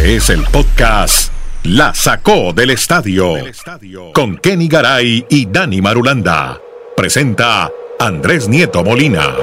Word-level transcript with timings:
Este 0.00 0.16
es 0.16 0.30
el 0.30 0.44
podcast 0.50 1.30
La 1.62 1.92
Sacó 1.92 2.54
del 2.54 2.70
Estadio 2.70 3.34
con 4.14 4.38
Kenny 4.38 4.66
Garay 4.66 5.26
y 5.28 5.44
Dani 5.44 5.82
Marulanda. 5.82 6.58
Presenta 6.96 7.70
Andrés 7.98 8.48
Nieto 8.48 8.82
Molina. 8.82 9.36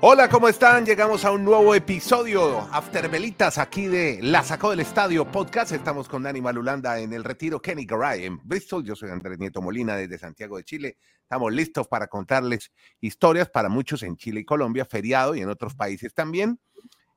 Hola, 0.00 0.28
¿cómo 0.28 0.48
están? 0.48 0.86
Llegamos 0.86 1.24
a 1.24 1.32
un 1.32 1.44
nuevo 1.44 1.74
episodio 1.74 2.60
After 2.70 3.08
Velitas 3.08 3.58
aquí 3.58 3.86
de 3.86 4.20
La 4.22 4.44
Sacó 4.44 4.70
del 4.70 4.80
Estadio 4.80 5.24
Podcast. 5.24 5.72
Estamos 5.72 6.08
con 6.08 6.22
Dani 6.22 6.40
Marulanda 6.40 7.00
en 7.00 7.12
el 7.14 7.24
retiro 7.24 7.60
Kenny 7.60 7.84
Garay 7.84 8.26
en 8.26 8.38
Bristol. 8.44 8.84
Yo 8.84 8.94
soy 8.94 9.10
Andrés 9.10 9.40
Nieto 9.40 9.60
Molina 9.60 9.96
desde 9.96 10.18
Santiago 10.18 10.56
de 10.56 10.62
Chile. 10.62 10.98
Estamos 11.20 11.52
listos 11.52 11.88
para 11.88 12.06
contarles 12.06 12.70
historias 13.00 13.50
para 13.50 13.68
muchos 13.68 14.04
en 14.04 14.16
Chile 14.16 14.40
y 14.40 14.44
Colombia, 14.44 14.84
feriado 14.84 15.34
y 15.34 15.40
en 15.40 15.48
otros 15.48 15.74
países 15.74 16.14
también. 16.14 16.60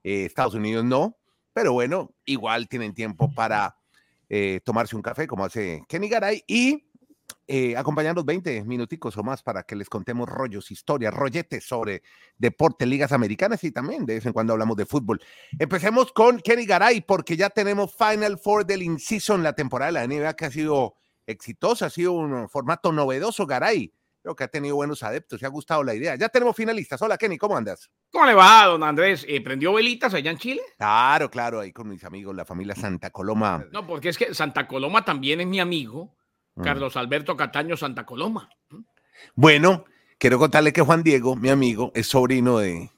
Eh, 0.09 0.23
Estados 0.23 0.53
Unidos 0.53 0.85
no, 0.85 1.17
pero 1.51 1.73
bueno, 1.73 2.15
igual 2.23 2.69
tienen 2.69 2.93
tiempo 2.93 3.29
para 3.35 3.75
eh, 4.29 4.61
tomarse 4.63 4.95
un 4.95 5.01
café 5.01 5.27
como 5.27 5.43
hace 5.43 5.83
Kenny 5.89 6.07
Garay 6.07 6.45
y 6.47 6.89
eh, 7.45 7.75
acompañarnos 7.75 8.23
20 8.23 8.63
minuticos 8.63 9.17
o 9.17 9.23
más 9.23 9.43
para 9.43 9.63
que 9.63 9.75
les 9.75 9.89
contemos 9.89 10.29
rollos, 10.29 10.71
historias, 10.71 11.13
rolletes 11.13 11.65
sobre 11.65 12.03
deporte, 12.37 12.85
ligas 12.85 13.11
americanas 13.11 13.61
y 13.65 13.71
también 13.71 14.05
de 14.05 14.13
vez 14.13 14.25
en 14.25 14.31
cuando 14.31 14.53
hablamos 14.53 14.77
de 14.77 14.85
fútbol. 14.85 15.19
Empecemos 15.59 16.13
con 16.13 16.39
Kenny 16.39 16.65
Garay 16.65 17.01
porque 17.01 17.35
ya 17.35 17.49
tenemos 17.49 17.93
Final 17.93 18.37
Four 18.37 18.65
del 18.65 18.83
In-Season, 18.83 19.43
la 19.43 19.51
temporada 19.51 19.91
de 19.91 20.07
la 20.07 20.07
NBA 20.07 20.37
que 20.37 20.45
ha 20.45 20.51
sido 20.51 20.95
exitosa, 21.25 21.87
ha 21.87 21.89
sido 21.89 22.13
un 22.13 22.47
formato 22.47 22.93
novedoso, 22.93 23.45
Garay. 23.45 23.91
Creo 24.27 24.35
que 24.35 24.43
ha 24.43 24.49
tenido 24.49 24.75
buenos 24.75 25.03
adeptos, 25.03 25.39
se 25.39 25.45
ha 25.45 25.49
gustado 25.49 25.85
la 25.85 25.95
idea. 25.95 26.17
Ya 26.17 26.27
tenemos 26.27 26.53
finalistas. 26.53 27.01
Hola, 27.01 27.17
Kenny, 27.17 27.37
¿cómo 27.37 27.55
andas? 27.55 27.89
¿Cómo 28.11 28.25
le 28.25 28.33
va, 28.33 28.65
don 28.65 28.83
Andrés? 28.83 29.25
Eh, 29.25 29.39
¿Prendió 29.39 29.71
velitas 29.71 30.13
allá 30.13 30.31
en 30.31 30.37
Chile? 30.37 30.59
Claro, 30.77 31.31
claro, 31.31 31.61
ahí 31.61 31.71
con 31.71 31.87
mis 31.87 32.03
amigos, 32.03 32.35
la 32.35 32.43
familia 32.43 32.75
Santa 32.75 33.09
Coloma. 33.09 33.65
No, 33.71 33.87
porque 33.87 34.09
es 34.09 34.17
que 34.17 34.33
Santa 34.33 34.67
Coloma 34.67 35.05
también 35.05 35.39
es 35.39 35.47
mi 35.47 35.61
amigo, 35.61 36.17
mm. 36.55 36.61
Carlos 36.61 36.97
Alberto 36.97 37.37
Cataño 37.37 37.77
Santa 37.77 38.05
Coloma. 38.05 38.49
Bueno, 39.33 39.85
quiero 40.17 40.37
contarle 40.39 40.73
que 40.73 40.81
Juan 40.81 41.03
Diego, 41.03 41.37
mi 41.37 41.47
amigo, 41.47 41.93
es 41.95 42.07
sobrino 42.07 42.57
de... 42.57 42.91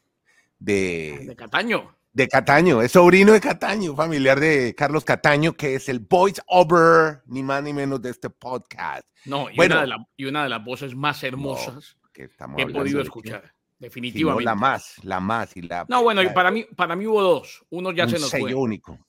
De, 0.57 1.25
de 1.27 1.35
Cataño 1.35 1.95
de 2.11 2.27
Cataño, 2.27 2.81
es 2.81 2.91
sobrino 2.91 3.33
de 3.33 3.41
Cataño, 3.41 3.95
familiar 3.95 4.39
de 4.39 4.73
Carlos 4.75 5.05
Cataño, 5.05 5.53
que 5.53 5.75
es 5.75 5.89
el 5.89 5.99
voice 5.99 6.41
over, 6.47 7.21
ni 7.27 7.43
más 7.43 7.63
ni 7.63 7.73
menos 7.73 8.01
de 8.01 8.09
este 8.09 8.29
podcast. 8.29 9.07
No, 9.25 9.49
y, 9.49 9.55
bueno, 9.55 9.75
una, 9.75 9.81
de 9.81 9.87
la, 9.87 10.07
y 10.17 10.25
una 10.25 10.43
de 10.43 10.49
las 10.49 10.63
voces 10.63 10.95
más 10.95 11.23
hermosas 11.23 11.97
que, 12.11 12.29
he 12.57 12.65
podido 12.67 13.01
escuchar. 13.01 13.53
definitivamente. 13.77 14.43
la 14.43 14.55
más, 14.55 14.95
la 15.03 15.19
más 15.19 15.55
y 15.55 15.61
la. 15.61 15.85
No, 15.87 16.01
bueno, 16.03 16.23
y 16.23 16.29
para 16.29 16.51
mí, 16.51 16.65
para 16.75 16.95
mí 16.95 17.05
hubo 17.05 17.21
dos. 17.21 17.63
Uno 17.69 17.91
ya 17.91 18.07
se 18.07 18.19
nos 18.19 18.29
sello 18.29 18.45
fue. 18.45 18.53
único. 18.55 18.99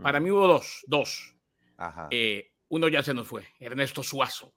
Para 0.00 0.20
mí 0.20 0.30
hubo 0.30 0.46
dos, 0.46 0.84
dos. 0.86 1.34
Ajá. 1.76 2.08
Eh, 2.10 2.52
uno 2.68 2.88
ya 2.88 3.02
se 3.02 3.14
nos 3.14 3.26
fue, 3.26 3.46
Ernesto 3.58 4.02
Suazo. 4.02 4.52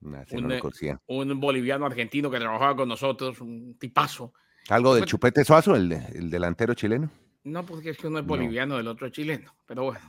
un, 0.00 0.48
no 0.48 0.94
un 1.06 1.40
boliviano 1.40 1.86
argentino 1.86 2.30
que 2.30 2.38
trabajaba 2.38 2.76
con 2.76 2.88
nosotros, 2.88 3.40
un 3.40 3.76
tipazo 3.78 4.34
¿Algo 4.68 4.94
de 4.94 5.04
Chupete 5.04 5.44
Suazo, 5.44 5.74
el, 5.74 5.92
el 5.92 6.30
delantero 6.30 6.74
chileno? 6.74 7.10
No, 7.44 7.64
porque 7.64 7.90
es 7.90 7.96
que 7.96 8.06
uno 8.06 8.18
es 8.18 8.26
boliviano, 8.26 8.78
el 8.78 8.86
otro 8.86 9.06
es 9.06 9.12
chileno, 9.12 9.54
pero 9.66 9.84
bueno. 9.84 10.00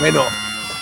Bueno, 0.00 0.24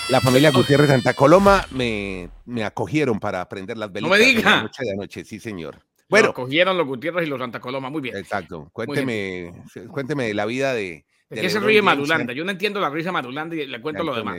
la 0.09 0.21
familia 0.21 0.51
Gutiérrez 0.51 0.87
Santa 0.87 1.13
Coloma 1.13 1.65
me, 1.71 2.29
me 2.45 2.63
acogieron 2.63 3.19
para 3.19 3.41
aprender 3.41 3.77
las 3.77 3.91
velitas. 3.91 4.17
No 4.17 4.23
me 4.23 4.31
diga. 4.31 4.63
noche 4.63 4.83
de 4.85 4.91
anoche, 4.91 5.25
sí, 5.25 5.39
señor. 5.39 5.79
Bueno. 6.09 6.27
Lo 6.27 6.31
acogieron 6.31 6.77
los 6.77 6.87
Gutiérrez 6.87 7.27
y 7.27 7.29
los 7.29 7.39
Santa 7.39 7.59
Coloma, 7.59 7.89
muy 7.89 8.01
bien. 8.01 8.15
Exacto. 8.15 8.69
Cuénteme, 8.71 9.51
cuénteme 9.89 10.33
la 10.33 10.45
vida 10.45 10.73
de. 10.73 11.05
¿De 11.29 11.41
qué 11.41 11.49
se 11.49 11.59
ríe 11.59 11.81
Madulanda? 11.81 12.33
Yo 12.33 12.45
no 12.45 12.51
entiendo 12.51 12.79
la 12.79 12.89
risa 12.89 13.11
Madulanda 13.11 13.55
y 13.55 13.67
le 13.67 13.81
cuento 13.81 14.03
lo 14.03 14.15
demás. 14.15 14.37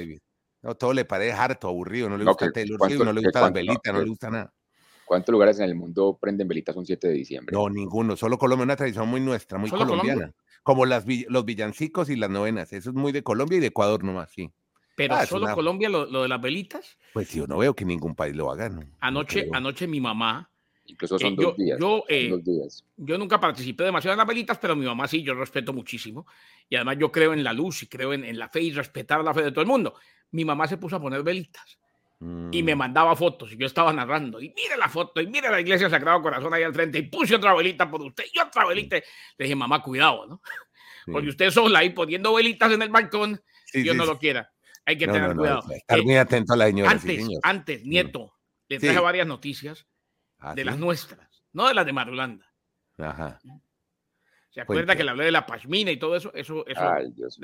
No, 0.62 0.74
todo 0.74 0.92
le 0.92 1.04
parece 1.04 1.32
harto, 1.32 1.68
aburrido, 1.68 2.08
no 2.08 2.16
le 2.16 2.24
gusta 2.24 2.46
el 2.46 2.70
no 2.70 3.12
le 3.12 3.20
gusta 3.20 3.40
la 3.40 3.50
velita, 3.50 3.92
no 3.92 4.00
le 4.00 4.08
gusta 4.08 4.30
nada. 4.30 4.52
¿Cuántos 5.12 5.30
lugares 5.30 5.58
en 5.58 5.66
el 5.66 5.74
mundo 5.74 6.16
prenden 6.18 6.48
velitas 6.48 6.74
un 6.74 6.86
7 6.86 7.06
de 7.06 7.12
diciembre? 7.12 7.52
No, 7.52 7.68
ninguno. 7.68 8.16
Solo 8.16 8.38
Colombia, 8.38 8.64
una 8.64 8.76
tradición 8.76 9.06
muy 9.10 9.20
nuestra, 9.20 9.58
muy 9.58 9.68
colombiana. 9.68 10.32
Como 10.62 10.86
las, 10.86 11.04
los 11.28 11.44
villancicos 11.44 12.08
y 12.08 12.16
las 12.16 12.30
novenas. 12.30 12.72
Eso 12.72 12.88
es 12.88 12.96
muy 12.96 13.12
de 13.12 13.22
Colombia 13.22 13.58
y 13.58 13.60
de 13.60 13.66
Ecuador 13.66 14.02
nomás, 14.04 14.30
sí. 14.30 14.50
¿Pero 14.96 15.16
ah, 15.16 15.26
solo 15.26 15.54
Colombia 15.54 15.90
lo, 15.90 16.22
de 16.22 16.28
las 16.28 16.40
velitas? 16.40 16.96
Pues 17.12 17.30
yo 17.30 17.46
no 17.46 17.58
veo 17.58 17.74
que 17.74 17.84
ningún 17.84 18.14
país 18.14 18.34
lo 18.34 18.50
haga. 18.50 18.70
anoche, 19.00 19.50
anoche 19.52 19.86
mi 19.86 20.00
mamá. 20.00 20.50
Incluso 20.86 21.18
son, 21.18 21.34
eh, 21.34 21.36
dos, 21.38 21.56
días, 21.58 21.78
yo, 21.78 22.04
eh, 22.08 22.30
dos 22.30 22.42
días. 22.42 22.84
Yo 22.96 23.18
nunca 23.18 23.38
participé 23.38 23.84
demasiado 23.84 24.14
en 24.14 24.18
las 24.18 24.26
velitas, 24.26 24.56
pero 24.56 24.74
mi 24.74 24.86
mamá 24.86 25.06
sí, 25.08 25.22
yo 25.22 25.34
respeto 25.34 25.74
muchísimo. 25.74 26.26
Y 26.70 26.76
además 26.76 26.96
yo 26.98 27.12
creo 27.12 27.34
en 27.34 27.44
la 27.44 27.52
luz 27.52 27.82
y 27.82 27.86
creo 27.86 28.14
en, 28.14 28.24
en 28.24 28.38
la 28.38 28.48
fe 28.48 28.62
y 28.62 28.72
respetar 28.72 29.22
la 29.22 29.34
fe 29.34 29.42
de 29.42 29.50
todo 29.50 29.60
el 29.60 29.68
mundo. 29.68 29.94
Mi 30.30 30.46
mamá 30.46 30.66
se 30.66 30.78
puso 30.78 30.96
a 30.96 31.02
poner 31.02 31.22
velitas 31.22 31.78
y 32.52 32.62
me 32.62 32.74
mm. 32.74 32.78
mandaba 32.78 33.16
fotos 33.16 33.52
y 33.52 33.56
yo 33.56 33.66
estaba 33.66 33.92
narrando 33.92 34.40
y 34.40 34.50
mire 34.50 34.76
la 34.76 34.88
foto 34.88 35.20
y 35.20 35.26
mire 35.26 35.50
la 35.50 35.60
iglesia 35.60 35.90
Sagrado 35.90 36.22
Corazón 36.22 36.54
ahí 36.54 36.62
al 36.62 36.72
frente 36.72 36.98
y 36.98 37.02
puse 37.02 37.34
otra 37.34 37.52
velita 37.52 37.90
por 37.90 38.00
usted 38.00 38.24
y 38.32 38.38
otra 38.38 38.64
velita. 38.64 38.96
Le 38.96 39.44
dije, 39.44 39.56
mamá, 39.56 39.82
cuidado, 39.82 40.26
¿no? 40.26 40.42
Porque 41.06 41.30
usted 41.30 41.50
sola 41.50 41.80
ahí 41.80 41.90
poniendo 41.90 42.32
velitas 42.32 42.70
en 42.70 42.82
el 42.82 42.90
balcón, 42.90 43.42
Dios 43.72 43.96
no 43.96 44.06
lo 44.06 44.18
quiera. 44.18 44.52
Hay 44.84 44.96
que 44.96 45.06
tener 45.06 45.34
cuidado. 45.34 45.64
estar 45.72 46.02
muy 46.02 46.16
atento 46.16 46.52
a 46.52 46.56
la 46.56 46.66
señora. 46.66 46.90
Antes, 46.92 47.28
antes, 47.42 47.84
nieto, 47.84 48.32
le 48.68 48.78
traje 48.78 49.00
varias 49.00 49.26
noticias 49.26 49.86
¿Ah, 50.38 50.54
de 50.54 50.64
las 50.64 50.78
nuestras, 50.78 51.44
no 51.52 51.66
de 51.66 51.74
las 51.74 51.86
de 51.86 51.92
Marulanda. 51.92 52.46
Ajá. 52.98 53.40
¿Se 54.50 54.60
acuerda 54.60 54.94
que 54.94 55.02
le 55.02 55.10
hablé 55.10 55.24
de 55.24 55.32
la 55.32 55.46
pashmina 55.46 55.90
y 55.90 55.96
todo 55.96 56.14
eso? 56.14 56.32
Eso, 56.34 56.64
eso 56.66 56.80
Ay, 56.80 57.10
Dios 57.16 57.38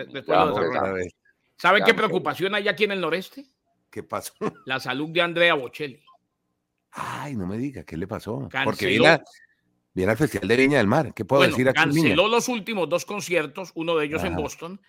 ¿Saben 1.57 1.83
qué 1.83 1.95
preocupación 1.95 2.55
hay 2.55 2.69
aquí 2.69 2.85
en 2.85 2.93
el 2.93 3.01
noreste? 3.01 3.45
¿Qué 3.91 4.03
pasó? 4.03 4.35
La 4.67 4.81
salud 4.81 5.09
de 5.11 5.23
Andrea 5.23 5.55
Bocelli. 5.55 6.03
Ay, 6.91 7.37
no 7.37 7.47
me 7.47 7.59
diga, 7.59 7.85
¿qué 7.85 7.97
le 7.97 8.07
pasó? 8.07 8.49
Porque 8.65 8.87
viene, 8.87 9.21
viene, 9.93 10.13
al 10.13 10.19
Festival 10.19 10.49
de 10.49 10.57
Viña 10.57 10.79
del 10.79 10.87
Mar. 10.87 11.13
¿Qué 11.15 11.25
puedo 11.25 11.43
decir 11.43 11.69
aquí? 11.69 11.77
Canceló 11.77 12.29
los 12.29 12.49
últimos 12.49 12.89
dos 12.89 13.05
conciertos, 13.05 13.73
uno 13.75 13.97
de 13.97 14.07
ellos 14.07 14.25
en 14.25 14.35
Boston, 14.35 14.81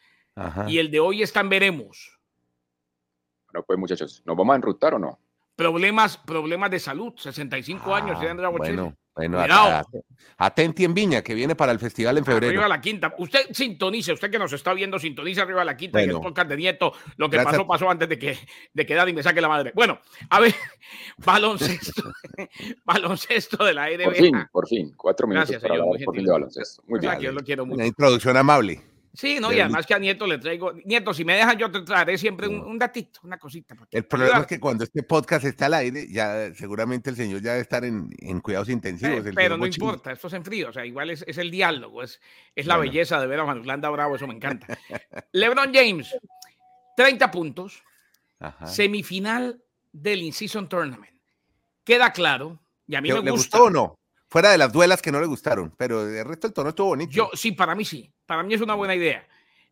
y 0.67 0.77
el 0.77 0.89
de 0.89 0.99
hoy 0.99 1.21
está 1.21 1.41
en 1.41 1.49
Veremos. 1.49 2.19
Bueno, 3.51 3.65
pues 3.65 3.79
muchachos, 3.79 4.21
¿nos 4.25 4.37
vamos 4.37 4.53
a 4.53 4.55
enrutar 4.55 4.93
o 4.93 4.99
no? 4.99 5.19
Problemas, 5.55 6.17
problemas 6.17 6.71
de 6.71 6.79
salud, 6.79 7.13
65 7.17 7.93
años 7.93 8.19
de 8.21 8.27
ah, 8.27 8.31
Andrea 8.31 8.49
Bocelli. 8.49 8.77
Bueno, 8.77 8.97
bueno, 9.27 9.83
atenti 10.37 10.85
en 10.85 10.93
Viña, 10.93 11.21
que 11.21 11.33
viene 11.33 11.55
para 11.55 11.71
el 11.71 11.79
festival 11.79 12.17
en 12.17 12.25
febrero. 12.25 12.47
Arriba 12.47 12.67
la 12.67 12.81
quinta. 12.81 13.13
Usted 13.17 13.47
sintonice, 13.51 14.13
usted 14.13 14.31
que 14.31 14.39
nos 14.39 14.53
está 14.53 14.73
viendo, 14.73 14.97
sintonice 14.97 15.41
arriba 15.41 15.63
la 15.65 15.75
quinta 15.75 16.01
y 16.01 16.05
el 16.05 16.19
podcast 16.19 16.49
de 16.49 16.57
Nieto. 16.57 16.93
Lo 17.17 17.29
que 17.29 17.37
pasó, 17.41 17.67
pasó 17.67 17.89
antes 17.89 18.07
de 18.07 18.17
que, 18.17 18.37
de 18.73 18.85
que 18.85 18.99
y 19.09 19.13
me 19.13 19.23
saque 19.23 19.41
la 19.41 19.47
madre. 19.47 19.71
Bueno, 19.75 19.99
a 20.29 20.39
ver, 20.39 20.53
baloncesto. 21.17 22.11
baloncesto 22.85 23.63
de 23.63 23.73
la 23.73 23.89
NBA. 23.89 24.03
Por 24.03 24.15
fin, 24.15 24.47
por 24.51 24.67
fin. 24.67 24.93
Cuatro 24.95 25.27
minutos 25.27 25.55
para 25.57 25.73
hablar 25.73 25.87
por 26.05 26.15
fin 26.15 26.25
de 26.25 26.31
baloncesto. 26.31 26.83
Muy 26.87 26.99
bien. 26.99 27.19
Yo 27.19 27.31
lo 27.31 27.41
quiero 27.41 27.65
mucho. 27.65 27.75
Una 27.75 27.87
introducción 27.87 28.37
amable. 28.37 28.81
Sí, 29.19 29.37
no, 29.41 29.51
y 29.51 29.59
además 29.59 29.85
que 29.85 29.93
a 29.93 29.99
Nieto 29.99 30.25
le 30.25 30.37
traigo. 30.37 30.71
Nieto, 30.85 31.13
si 31.13 31.25
me 31.25 31.35
dejas, 31.35 31.57
yo 31.57 31.69
te 31.69 31.81
traeré 31.81 32.17
siempre 32.17 32.47
un, 32.47 32.79
datito, 32.79 33.19
una 33.23 33.37
cosita. 33.37 33.75
El 33.91 34.05
problema 34.05 34.39
es 34.39 34.47
que 34.47 34.61
cuando 34.61 34.85
este 34.85 35.03
podcast 35.03 35.43
está 35.43 35.65
al 35.65 35.73
aire, 35.73 36.07
ya 36.09 36.53
seguramente 36.53 37.09
el 37.09 37.17
señor 37.17 37.41
ya 37.41 37.51
debe 37.51 37.63
estar 37.63 37.83
en, 37.83 38.09
cuidados 38.39 38.69
intensivos. 38.69 39.25
pero 39.35 39.57
no 39.57 39.65
importa, 39.65 40.13
esto 40.13 40.27
es 40.27 40.33
en 40.35 40.45
frío, 40.45 40.69
o 40.69 40.71
sea, 40.71 40.85
igual 40.85 41.09
es, 41.09 41.25
el 41.37 41.51
diálogo, 41.51 42.01
es, 42.01 42.21
es 42.55 42.65
la 42.65 42.77
belleza 42.77 43.19
de 43.19 43.27
ver 43.27 43.41
a 43.41 43.45
Manulanda 43.45 43.89
Bravo, 43.89 44.15
eso 44.15 44.25
me 44.25 44.35
encanta. 44.35 44.67
LeBron 45.33 45.73
James, 45.73 46.15
30 46.95 47.29
puntos, 47.29 47.83
semifinal 48.63 49.61
del 49.91 50.21
In-Season 50.21 50.69
Tournament. 50.69 51.19
Queda 51.83 52.13
claro, 52.13 52.57
y 52.87 52.95
a 52.95 53.01
mí 53.01 53.09
me 53.09 53.15
gusta. 53.15 53.25
¿Le 53.25 53.31
gustó 53.31 53.63
o 53.65 53.69
no? 53.69 53.99
Fuera 54.29 54.51
de 54.51 54.57
las 54.57 54.71
duelas 54.71 55.01
que 55.01 55.11
no 55.11 55.19
le 55.19 55.27
gustaron, 55.27 55.73
pero 55.75 56.07
el 56.07 56.23
resto 56.23 56.47
del 56.47 56.53
tono 56.53 56.69
estuvo 56.69 56.87
bonito. 56.87 57.11
Yo, 57.11 57.29
sí, 57.33 57.51
para 57.51 57.75
mí 57.75 57.83
sí. 57.83 58.09
Para 58.29 58.43
mí 58.43 58.53
es 58.53 58.61
una 58.61 58.75
buena 58.75 58.93
idea. 58.93 59.27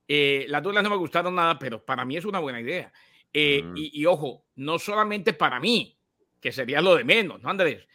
Eh, 0.07 0.47
las 0.49 0.63
duelas 0.63 0.83
no 0.83 0.89
me 0.89 0.95
gustaron 0.95 1.35
nada, 1.35 1.59
pero 1.59 1.85
para 1.85 2.03
mí 2.03 2.17
es 2.17 2.25
una 2.25 2.39
buena 2.39 2.59
idea. 2.59 2.91
Eh, 3.31 3.61
mm. 3.61 3.73
y, 3.75 4.03
ojo, 4.07 4.45
no 4.55 4.79
solamente 4.79 5.33
para 5.33 5.59
mí, 5.59 5.95
que 6.41 6.51
sería 6.51 6.81
lo 6.81 6.95
de 6.95 7.03
menos, 7.03 7.39
¿no, 7.39 7.51
Andrés? 7.51 7.87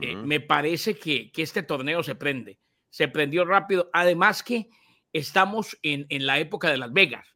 Eh, 0.00 0.14
me 0.14 0.38
parece 0.38 0.94
que, 0.94 1.32
que, 1.32 1.42
este 1.42 1.64
torneo 1.64 2.04
se 2.04 2.14
prende. 2.14 2.60
Se 2.90 3.08
prendió 3.08 3.44
rápido. 3.44 3.90
Además 3.92 4.44
que 4.44 4.68
estamos 5.12 5.76
en, 5.82 6.06
en 6.10 6.26
la 6.26 6.38
época 6.38 6.70
de 6.70 6.76
Las 6.76 6.92
Vegas. 6.92 7.26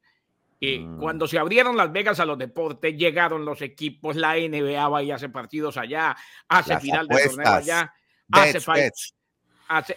Mm. 0.60 1.00
Cuando 1.00 1.26
se 1.26 1.40
abrieron 1.40 1.76
Las 1.76 1.90
Vegas 1.90 2.20
a 2.20 2.26
los 2.26 2.38
deportes, 2.38 2.96
llegaron 2.96 3.44
los 3.44 3.60
equipos, 3.60 4.14
la 4.14 4.36
NBA 4.36 4.88
va 4.88 5.02
y 5.02 5.10
hace 5.10 5.30
partidos 5.30 5.76
allá, 5.78 6.16
hace 6.46 6.78
final 6.78 7.08
de 7.08 7.24
torneo 7.24 7.52
allá 7.52 7.92
hace, 8.30 8.92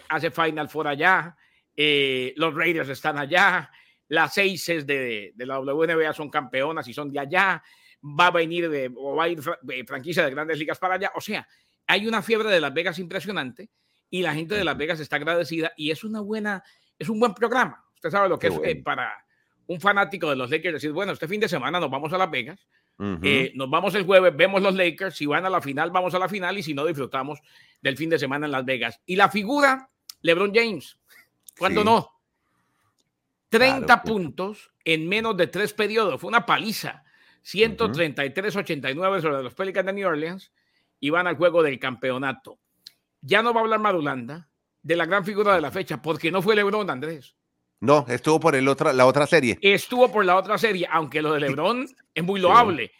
hace, 0.08 0.30
Final 0.30 0.68
Four 0.68 0.88
allá, 0.88 1.36
eh, 1.76 2.32
los 2.36 2.54
Raiders 2.54 2.88
están 2.88 3.18
allá, 3.18 3.70
las 4.08 4.34
seis 4.34 4.66
de, 4.66 5.32
de, 5.34 5.46
la 5.46 5.58
WNBA 5.60 6.12
son 6.12 6.28
campeonas 6.28 6.86
y 6.88 6.92
son 6.92 7.10
de 7.10 7.18
allá, 7.18 7.62
va 8.02 8.26
a 8.26 8.30
venir 8.30 8.68
de, 8.68 8.90
o 8.94 9.16
va 9.16 9.24
a 9.24 9.28
ir 9.28 9.40
eh, 9.70 9.84
franquicia 9.86 10.24
de 10.24 10.30
grandes 10.30 10.58
ligas 10.58 10.78
para 10.78 10.94
allá. 10.94 11.12
O 11.14 11.20
sea, 11.20 11.46
hay 11.86 12.06
una 12.06 12.22
fiebre 12.22 12.50
de 12.50 12.60
Las 12.60 12.74
Vegas 12.74 12.98
impresionante 12.98 13.70
y 14.10 14.22
la 14.22 14.34
gente 14.34 14.54
de 14.54 14.64
Las 14.64 14.76
Vegas 14.76 15.00
está 15.00 15.16
agradecida 15.16 15.72
y 15.76 15.90
es 15.90 16.04
una 16.04 16.20
buena, 16.20 16.62
es 16.98 17.08
un 17.08 17.18
buen 17.18 17.34
programa. 17.34 17.84
Usted 17.94 18.10
sabe 18.10 18.28
lo 18.28 18.38
que 18.38 18.48
es 18.48 18.60
eh, 18.64 18.82
para 18.82 19.12
un 19.66 19.80
fanático 19.80 20.28
de 20.28 20.36
los 20.36 20.50
Lakers 20.50 20.74
decir, 20.74 20.92
bueno, 20.92 21.12
este 21.12 21.28
fin 21.28 21.40
de 21.40 21.48
semana 21.48 21.80
nos 21.80 21.90
vamos 21.90 22.12
a 22.12 22.18
Las 22.18 22.30
Vegas, 22.30 22.66
eh, 23.22 23.52
nos 23.54 23.70
vamos 23.70 23.94
el 23.94 24.04
jueves, 24.04 24.36
vemos 24.36 24.60
los 24.60 24.74
Lakers, 24.74 25.16
si 25.16 25.26
van 25.26 25.46
a 25.46 25.50
la 25.50 25.60
final, 25.60 25.90
vamos 25.90 26.14
a 26.14 26.18
la 26.18 26.28
final 26.28 26.58
y 26.58 26.62
si 26.62 26.74
no, 26.74 26.84
disfrutamos 26.84 27.40
del 27.80 27.96
fin 27.96 28.10
de 28.10 28.18
semana 28.18 28.46
en 28.46 28.52
Las 28.52 28.64
Vegas. 28.64 29.00
Y 29.06 29.16
la 29.16 29.28
figura, 29.28 29.90
LeBron 30.20 30.52
James, 30.54 30.98
cuando 31.58 31.84
no? 31.84 32.08
30 33.48 34.02
puntos 34.02 34.70
en 34.84 35.08
menos 35.08 35.36
de 35.36 35.46
tres 35.46 35.72
periodos, 35.72 36.20
fue 36.20 36.28
una 36.28 36.46
paliza. 36.46 37.04
133-89 37.44 39.20
sobre 39.20 39.42
los 39.42 39.54
Pelicans 39.54 39.86
de 39.86 39.92
New 39.92 40.08
Orleans 40.08 40.52
y 41.00 41.10
van 41.10 41.26
al 41.26 41.36
juego 41.36 41.62
del 41.62 41.78
campeonato. 41.78 42.58
Ya 43.20 43.42
no 43.42 43.52
va 43.52 43.60
a 43.60 43.64
hablar 43.64 43.80
Marulanda 43.80 44.48
de 44.82 44.96
la 44.96 45.06
gran 45.06 45.24
figura 45.24 45.54
de 45.54 45.60
la 45.60 45.70
fecha, 45.70 46.00
porque 46.00 46.30
no 46.30 46.42
fue 46.42 46.56
LeBron, 46.56 46.88
Andrés. 46.90 47.36
No, 47.80 48.06
estuvo 48.08 48.38
por 48.38 48.54
el 48.54 48.68
otra, 48.68 48.92
la 48.92 49.06
otra 49.06 49.26
serie. 49.26 49.58
Estuvo 49.60 50.10
por 50.10 50.24
la 50.24 50.36
otra 50.36 50.56
serie, 50.56 50.86
aunque 50.90 51.20
lo 51.20 51.32
de 51.32 51.40
LeBron 51.40 51.88
es 52.14 52.24
muy 52.24 52.40
loable. 52.40 52.92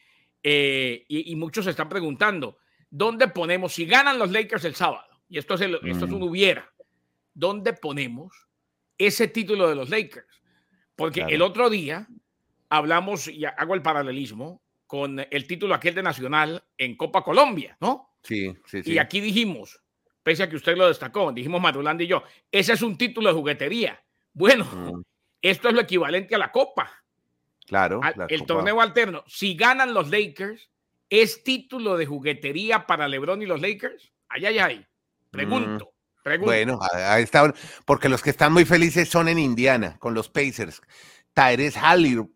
Eh, 0.42 1.04
y, 1.08 1.36
muchos 1.36 1.64
se 1.64 1.70
están 1.70 1.88
preguntando, 1.88 2.58
¿dónde 2.90 3.28
ponemos, 3.28 3.72
si 3.72 3.86
ganan 3.86 4.18
los 4.18 4.32
Lakers 4.32 4.64
el 4.64 4.74
sábado, 4.74 5.06
y 5.28 5.38
esto 5.38 5.54
es, 5.54 5.60
esto 5.60 6.04
es 6.04 6.10
un 6.10 6.18
mm. 6.18 6.24
hubiera, 6.24 6.71
¿dónde 7.34 7.72
ponemos 7.72 8.48
ese 8.98 9.28
título 9.28 9.68
de 9.68 9.74
los 9.74 9.90
Lakers? 9.90 10.42
Porque 10.96 11.22
el 11.22 11.42
otro 11.42 11.70
día 11.70 12.06
hablamos, 12.68 13.28
y 13.28 13.44
hago 13.44 13.74
el 13.74 13.82
paralelismo, 13.82 14.62
con 14.86 15.18
el 15.30 15.46
título 15.46 15.74
aquel 15.74 15.94
de 15.94 16.02
Nacional 16.02 16.62
en 16.76 16.96
Copa 16.96 17.22
Colombia, 17.22 17.76
¿no? 17.80 18.16
Sí, 18.22 18.54
sí, 18.66 18.82
sí. 18.82 18.92
Y 18.92 18.98
aquí 18.98 19.20
dijimos, 19.20 19.80
pese 20.22 20.42
a 20.42 20.48
que 20.48 20.56
usted 20.56 20.76
lo 20.76 20.86
destacó, 20.86 21.32
dijimos 21.32 21.60
Madulanda 21.60 22.04
y 22.04 22.08
yo, 22.08 22.22
ese 22.50 22.74
es 22.74 22.82
un 22.82 22.96
título 22.96 23.28
de 23.28 23.34
juguetería. 23.34 24.02
Bueno, 24.32 24.64
mm. 24.64 25.02
esto 25.42 25.68
es 25.68 25.74
lo 25.74 25.80
equivalente 25.80 26.34
a 26.34 26.38
la 26.38 26.52
Copa. 26.52 26.90
Claro. 27.66 28.00
el 28.28 28.44
torneo 28.44 28.80
alterno. 28.80 29.24
Si 29.26 29.54
ganan 29.54 29.94
los 29.94 30.10
Lakers, 30.10 30.68
¿es 31.08 31.42
título 31.42 31.96
de 31.96 32.06
juguetería 32.06 32.86
para 32.86 33.08
LeBron 33.08 33.40
y 33.40 33.46
los 33.46 33.60
Lakers? 33.60 34.12
Ay, 34.28 34.46
ay, 34.46 34.58
ay. 34.58 34.86
Pregunto. 35.30 35.86
Mm. 35.86 35.91
Bueno, 36.40 36.78
ahí 36.92 37.22
está, 37.22 37.52
porque 37.84 38.08
los 38.08 38.22
que 38.22 38.30
están 38.30 38.52
muy 38.52 38.64
felices 38.64 39.08
son 39.08 39.28
en 39.28 39.38
Indiana, 39.38 39.96
con 39.98 40.14
los 40.14 40.28
Pacers. 40.28 40.80
Tyrese 41.34 41.80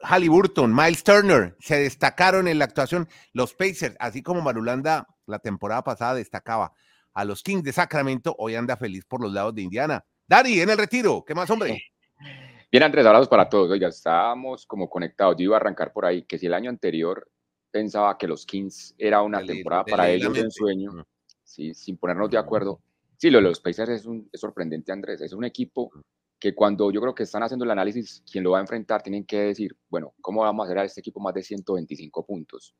Halliburton, 0.00 0.74
Miles 0.74 1.04
Turner 1.04 1.54
se 1.60 1.78
destacaron 1.80 2.48
en 2.48 2.58
la 2.58 2.64
actuación. 2.64 3.08
Los 3.32 3.54
Pacers, 3.54 3.94
así 4.00 4.22
como 4.22 4.40
Marulanda 4.40 5.06
la 5.26 5.38
temporada 5.38 5.82
pasada 5.84 6.14
destacaba 6.14 6.72
a 7.12 7.24
los 7.24 7.42
Kings 7.42 7.62
de 7.62 7.72
Sacramento, 7.72 8.34
hoy 8.38 8.54
anda 8.54 8.76
feliz 8.76 9.04
por 9.04 9.20
los 9.20 9.32
lados 9.32 9.54
de 9.54 9.62
Indiana. 9.62 10.04
Dari, 10.26 10.60
en 10.60 10.70
el 10.70 10.78
retiro, 10.78 11.24
¿qué 11.24 11.34
más, 11.34 11.48
hombre? 11.50 11.82
Bien, 12.72 12.82
Andrés, 12.82 13.06
abrazos 13.06 13.28
para 13.28 13.48
todos. 13.48 13.70
Oiga, 13.70 13.88
estábamos 13.88 14.66
como 14.66 14.90
conectados. 14.90 15.36
Yo 15.38 15.44
iba 15.44 15.56
a 15.56 15.60
arrancar 15.60 15.92
por 15.92 16.04
ahí, 16.04 16.24
que 16.24 16.36
si 16.36 16.46
el 16.46 16.54
año 16.54 16.68
anterior 16.68 17.30
pensaba 17.70 18.18
que 18.18 18.26
los 18.26 18.44
Kings 18.44 18.94
era 18.98 19.22
una 19.22 19.44
temporada 19.44 19.84
para 19.84 20.10
ellos 20.10 20.32
de 20.34 20.40
ensueño, 20.40 20.92
mm. 20.92 21.04
¿sí? 21.44 21.74
sin 21.74 21.96
ponernos 21.96 22.28
de 22.30 22.38
acuerdo. 22.38 22.80
Sí, 23.18 23.30
lo 23.30 23.38
de 23.38 23.44
los 23.44 23.60
Pacers 23.60 23.90
es, 23.90 24.06
un, 24.06 24.28
es 24.32 24.40
sorprendente, 24.40 24.92
Andrés. 24.92 25.20
Es 25.20 25.32
un 25.32 25.44
equipo 25.44 25.90
que 26.38 26.54
cuando 26.54 26.90
yo 26.90 27.00
creo 27.00 27.14
que 27.14 27.22
están 27.22 27.42
haciendo 27.42 27.64
el 27.64 27.70
análisis, 27.70 28.22
quien 28.30 28.44
lo 28.44 28.50
va 28.50 28.58
a 28.58 28.60
enfrentar, 28.60 29.02
tienen 29.02 29.24
que 29.24 29.38
decir, 29.40 29.76
bueno, 29.88 30.14
¿cómo 30.20 30.42
vamos 30.42 30.64
a 30.64 30.66
hacer 30.66 30.78
a 30.78 30.84
este 30.84 31.00
equipo 31.00 31.20
más 31.20 31.34
de 31.34 31.42
125 31.42 32.26
puntos? 32.26 32.74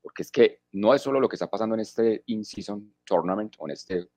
Porque 0.00 0.22
es 0.22 0.30
que 0.30 0.62
no 0.72 0.94
es 0.94 1.02
solo 1.02 1.20
lo 1.20 1.28
que 1.28 1.36
está 1.36 1.48
pasando 1.48 1.74
en 1.74 1.82
este 1.82 2.22
in-season 2.26 2.94
tournament 3.04 3.54
o 3.58 3.66
en 3.66 3.72
este 3.72 4.08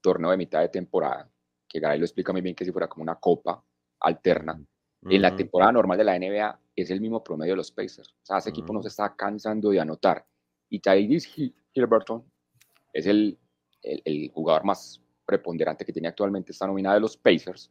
torneo 0.00 0.30
de 0.30 0.36
mitad 0.36 0.60
de 0.60 0.68
temporada, 0.68 1.30
que 1.68 1.78
Garay 1.78 1.98
lo 1.98 2.06
explica 2.06 2.32
muy 2.32 2.40
bien 2.40 2.54
que 2.54 2.64
si 2.64 2.72
fuera 2.72 2.88
como 2.88 3.02
una 3.02 3.16
copa 3.16 3.62
alterna. 4.00 4.60
En 5.02 5.22
la 5.22 5.36
temporada 5.36 5.70
normal 5.70 5.96
de 5.96 6.04
la 6.04 6.18
NBA 6.18 6.60
es 6.74 6.90
el 6.90 7.00
mismo 7.00 7.22
promedio 7.22 7.52
de 7.52 7.58
los 7.58 7.70
Pacers. 7.70 8.10
O 8.10 8.24
sea, 8.26 8.38
ese 8.38 8.50
equipo 8.50 8.72
no 8.72 8.82
se 8.82 8.88
está 8.88 9.14
cansando 9.14 9.70
de 9.70 9.78
anotar. 9.78 10.26
Y 10.68 10.80
Tyrese 10.80 11.52
Hilberton 11.72 12.24
es 12.92 13.06
el, 13.06 13.38
el, 13.82 14.02
el, 14.04 14.30
jugador 14.32 14.64
más 14.64 15.00
preponderante 15.28 15.84
que 15.84 15.92
tiene 15.92 16.08
actualmente 16.08 16.52
esta 16.52 16.66
nominada 16.66 16.94
de 16.94 17.02
los 17.02 17.18
Pacers 17.18 17.70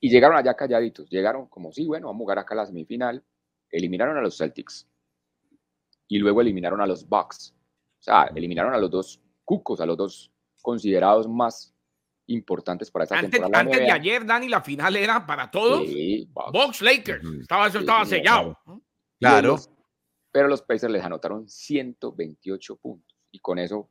y 0.00 0.08
llegaron 0.08 0.38
allá 0.38 0.54
calladitos, 0.54 1.10
llegaron 1.10 1.46
como, 1.48 1.70
sí, 1.70 1.86
bueno, 1.86 2.06
vamos 2.06 2.20
a 2.20 2.22
jugar 2.22 2.38
acá 2.38 2.54
la 2.54 2.64
semifinal, 2.64 3.22
eliminaron 3.70 4.16
a 4.16 4.22
los 4.22 4.38
Celtics 4.38 4.88
y 6.08 6.18
luego 6.18 6.40
eliminaron 6.40 6.80
a 6.80 6.86
los 6.86 7.06
Bucks. 7.06 7.54
O 7.98 8.02
sea, 8.02 8.30
eliminaron 8.34 8.72
a 8.72 8.78
los 8.78 8.90
dos 8.90 9.20
cucos, 9.44 9.80
a 9.80 9.86
los 9.86 9.98
dos 9.98 10.32
considerados 10.62 11.28
más 11.28 11.74
importantes 12.28 12.90
para 12.90 13.04
esta 13.04 13.20
temporada. 13.20 13.60
Antes 13.60 13.78
de 13.78 13.90
ayer, 13.90 14.24
Dani, 14.24 14.48
la 14.48 14.62
final 14.62 14.96
era 14.96 15.26
para 15.26 15.50
todos. 15.50 15.86
Sí, 15.86 16.30
Bucks. 16.32 16.80
Lakers. 16.80 17.24
Estaba, 17.40 17.66
eso 17.66 17.80
estaba 17.80 18.06
sellado. 18.06 18.58
Claro. 19.18 19.56
pero 20.30 20.48
los 20.48 20.62
Pacers 20.62 20.92
les 20.92 21.04
anotaron 21.04 21.46
128 21.46 22.76
puntos. 22.76 23.16
Y 23.30 23.40
con 23.40 23.58
eso, 23.58 23.90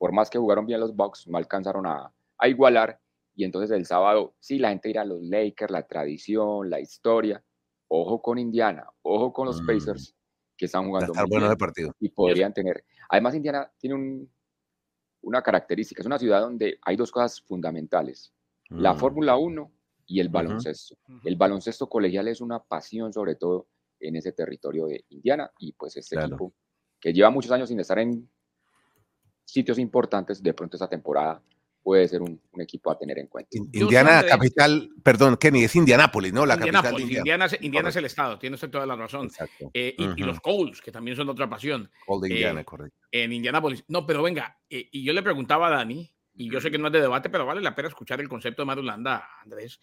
por 0.00 0.12
más 0.12 0.30
que 0.30 0.38
jugaron 0.38 0.64
bien 0.64 0.80
los 0.80 0.96
Bucks, 0.96 1.28
no 1.28 1.36
alcanzaron 1.36 1.86
a, 1.86 2.10
a 2.38 2.48
igualar 2.48 2.98
y 3.34 3.44
entonces 3.44 3.70
el 3.70 3.84
sábado, 3.84 4.34
sí, 4.40 4.58
la 4.58 4.70
gente 4.70 4.88
irá 4.88 5.02
a 5.02 5.04
los 5.04 5.20
Lakers, 5.22 5.70
la 5.70 5.86
tradición, 5.86 6.70
la 6.70 6.80
historia. 6.80 7.44
Ojo 7.88 8.22
con 8.22 8.38
Indiana, 8.38 8.86
ojo 9.02 9.30
con 9.30 9.46
los 9.46 9.60
mm. 9.60 9.66
Pacers, 9.66 10.16
que 10.56 10.64
están 10.64 10.86
jugando 10.86 11.12
muy 11.12 11.24
bueno 11.28 11.50
de 11.50 11.56
partido. 11.56 11.94
Y 12.00 12.08
podrían 12.08 12.54
tener. 12.54 12.82
Además, 13.10 13.34
Indiana 13.34 13.70
tiene 13.78 13.94
un, 13.94 14.32
una 15.20 15.42
característica: 15.42 16.00
es 16.00 16.06
una 16.06 16.18
ciudad 16.18 16.40
donde 16.40 16.78
hay 16.80 16.96
dos 16.96 17.10
cosas 17.12 17.42
fundamentales: 17.42 18.32
la 18.70 18.94
mm. 18.94 18.98
Fórmula 18.98 19.36
1 19.36 19.70
y 20.06 20.20
el 20.20 20.30
baloncesto. 20.30 20.96
El 21.24 21.36
baloncesto 21.36 21.90
colegial 21.90 22.26
es 22.28 22.40
una 22.40 22.62
pasión, 22.62 23.12
sobre 23.12 23.34
todo 23.34 23.68
en 23.98 24.16
ese 24.16 24.32
territorio 24.32 24.86
de 24.86 25.04
Indiana. 25.10 25.50
Y 25.58 25.72
pues 25.72 25.94
este 25.98 26.18
equipo, 26.18 26.54
que 26.98 27.12
lleva 27.12 27.28
muchos 27.28 27.52
años 27.52 27.68
sin 27.68 27.80
estar 27.80 27.98
en 27.98 28.30
sitios 29.52 29.78
importantes, 29.78 30.42
de 30.42 30.54
pronto 30.54 30.76
esta 30.76 30.88
temporada 30.88 31.42
puede 31.82 32.06
ser 32.08 32.20
un, 32.20 32.40
equipo 32.58 32.90
a 32.90 32.98
tener 32.98 33.18
en 33.18 33.26
cuenta. 33.26 33.50
Indiana, 33.72 34.22
capital, 34.22 34.90
perdón, 35.02 35.36
Kenny, 35.36 35.64
es 35.64 35.74
Indianápolis, 35.74 36.32
¿no? 36.32 36.44
La 36.44 36.58
capital 36.58 36.94
de 36.94 37.02
Indiana. 37.02 37.48
Indiana, 37.60 37.88
es 37.88 37.96
el 37.96 38.04
estado, 38.04 38.38
tiene 38.38 38.54
usted 38.54 38.70
toda 38.70 38.86
la 38.86 38.96
razón. 38.96 39.30
Eh, 39.72 39.94
y, 39.96 40.22
los 40.22 40.40
Coles, 40.40 40.80
que 40.80 40.92
también 40.92 41.16
son 41.16 41.28
otra 41.30 41.48
pasión. 41.48 41.90
Cold 42.06 42.24
de 42.24 42.30
Indiana, 42.30 42.60
eh, 42.60 42.64
correcto. 42.64 42.98
En 43.10 43.32
Indianápolis. 43.32 43.84
No, 43.88 44.06
pero 44.06 44.22
venga, 44.22 44.58
eh, 44.68 44.88
y 44.92 45.02
yo 45.02 45.12
le 45.12 45.22
preguntaba 45.22 45.68
a 45.68 45.70
Dani, 45.70 46.10
y 46.34 46.50
yo 46.50 46.60
sé 46.60 46.70
que 46.70 46.78
no 46.78 46.88
es 46.88 46.92
de 46.92 47.00
debate, 47.00 47.30
pero 47.30 47.46
vale 47.46 47.60
la 47.60 47.74
pena 47.74 47.88
escuchar 47.88 48.20
el 48.20 48.28
concepto 48.28 48.62
de 48.62 48.66
Marulanda, 48.66 49.26
Andrés, 49.42 49.80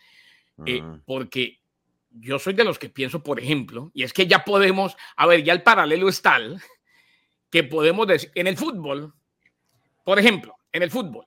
porque 1.06 1.60
yo 2.12 2.40
soy 2.40 2.54
de 2.54 2.64
los 2.64 2.80
que 2.80 2.90
pienso, 2.90 3.22
por 3.22 3.40
ejemplo, 3.40 3.92
y 3.94 4.04
es 4.04 4.14
que 4.14 4.28
ya 4.28 4.44
podemos, 4.44 4.96
a 5.16 5.26
ver, 5.28 5.44
ya 5.44 5.54
el 5.54 5.64
paralelo 5.64 6.10
es 6.10 6.22
tal 6.22 6.62
que 7.50 7.64
podemos 7.64 8.08
decir, 8.08 8.32
en 8.36 8.48
el 8.48 8.58
fútbol, 8.58 9.14
por 10.08 10.20
ejemplo, 10.20 10.56
en 10.72 10.84
el 10.84 10.90
fútbol, 10.90 11.26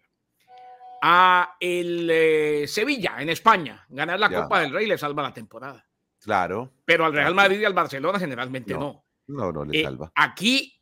a 1.02 1.54
el 1.60 2.08
eh, 2.10 2.64
Sevilla 2.66 3.16
en 3.18 3.28
España. 3.28 3.84
Ganar 3.90 4.18
la 4.18 4.30
Copa 4.30 4.60
del 4.60 4.72
Rey 4.72 4.86
le 4.86 4.96
salva 4.96 5.22
la 5.22 5.34
temporada. 5.34 5.86
Claro. 6.18 6.72
Pero 6.86 7.04
al 7.04 7.12
Real 7.12 7.34
Madrid 7.34 7.60
y 7.60 7.66
al 7.66 7.74
Barcelona 7.74 8.18
generalmente 8.18 8.72
no. 8.72 9.04
No, 9.26 9.52
no, 9.52 9.66
le 9.66 9.80
eh, 9.80 9.84
salva. 9.84 10.10
Aquí 10.14 10.80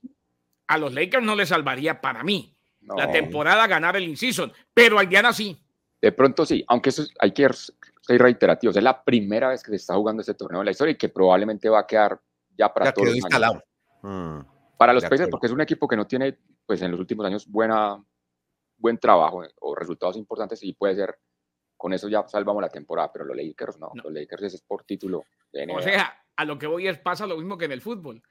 a 0.69 0.79
los 0.79 0.95
Lakers 0.95 1.25
no 1.25 1.35
le 1.35 1.45
salvaría 1.45 2.01
para 2.01 2.23
mí 2.23 2.57
la 2.83 3.11
temporada 3.11 3.67
ganar 3.67 3.97
el 3.97 4.05
in-season, 4.05 4.53
pero 4.73 5.01
a 5.01 5.03
Indiana 5.03 5.33
sí. 5.33 5.61
De 6.01 6.13
pronto 6.13 6.47
sí, 6.47 6.65
aunque 6.69 6.91
eso 6.91 7.05
hay 7.19 7.33
que 7.33 7.49
ser 7.53 7.75
reiterativos. 8.23 8.77
Es 8.77 8.83
la 8.85 9.03
primera 9.03 9.49
vez 9.49 9.65
que 9.65 9.71
se 9.71 9.77
está 9.77 9.97
jugando 9.97 10.21
este 10.21 10.35
torneo 10.35 10.61
en 10.61 10.67
la 10.67 10.71
historia 10.71 10.93
y 10.93 10.99
que 10.99 11.09
probablemente 11.09 11.69
va 11.69 11.81
a 11.81 11.87
quedar 11.89 12.21
ya 12.57 12.73
para 12.73 12.93
todos 12.93 13.09
los 13.09 13.63
mm, 14.03 14.41
para 14.77 14.93
los 14.93 15.03
Pacers, 15.05 15.29
porque 15.29 15.49
es 15.49 15.53
un 15.53 15.61
equipo 15.61 15.89
que 15.89 15.97
no 15.97 16.07
tiene, 16.07 16.39
pues 16.69 16.83
en 16.83 16.91
los 16.91 17.01
últimos 17.01 17.25
años, 17.25 17.49
buena 17.49 17.99
buen 18.77 18.99
trabajo 18.99 19.43
eh, 19.43 19.49
o 19.61 19.75
resultados 19.75 20.19
importantes 20.19 20.63
y 20.63 20.75
puede 20.75 20.95
ser, 20.97 21.17
con 21.79 21.95
eso 21.95 22.11
ya 22.11 22.29
salvamos 22.29 22.61
la 22.61 22.69
temporada, 22.69 23.11
pero 23.11 23.25
los 23.25 23.35
Lakers 23.35 23.79
no, 23.79 23.91
los 23.95 24.13
Lakers 24.13 24.43
es 24.43 24.61
por 24.61 24.85
título. 24.85 25.25
O 25.75 25.81
sea, 25.81 26.15
a 26.37 26.45
lo 26.45 26.59
que 26.59 26.67
voy 26.67 26.87
es 26.87 26.99
pasa 26.99 27.27
lo 27.27 27.39
mismo 27.39 27.57
que 27.57 27.65
en 27.65 27.73
el 27.73 27.81
fútbol. 27.81 28.23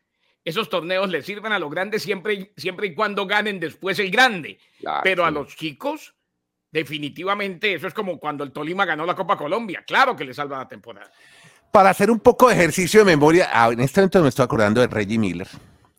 Esos 0.46 0.70
torneos 0.70 1.10
les 1.10 1.25
sirven 1.25 1.51
a 1.51 1.58
los 1.58 1.72
grandes 1.72 2.03
siempre, 2.03 2.53
siempre 2.56 2.88
y 2.88 2.96
cuando 2.96 3.25
ganen 3.25 3.60
después 3.60 3.98
el 3.98 4.12
grande. 4.12 4.60
pero 5.01 5.25
a 5.25 5.32
los 5.32 5.56
chicos, 5.56 6.13
definitivamente, 6.72 7.74
eso 7.74 7.88
es 7.88 7.94
como 7.96 8.20
cuando 8.20 8.44
el 8.44 8.51
Tolima 8.51 8.86
ganó 8.86 9.03
la 9.03 9.15
Copa 9.15 9.36
Colombia. 9.36 9.84
Claro 9.86 10.15
que 10.15 10.25
le 10.25 10.36
salva 10.36 10.60
la 10.60 10.67
temporada. 10.67 11.12
Para 11.72 11.89
hacer 11.89 12.12
un 12.12 12.20
poco 12.20 12.50
de 12.50 12.53
ejercicio 12.53 13.00
de 13.00 13.06
memoria, 13.08 13.50
ah, 13.51 13.72
en 13.72 13.79
este 13.79 14.00
momento 14.00 14.22
me 14.22 14.29
estoy 14.29 14.46
acordando 14.46 14.79
de 14.79 14.88
Reggie 14.88 15.17
Miller, 15.17 15.48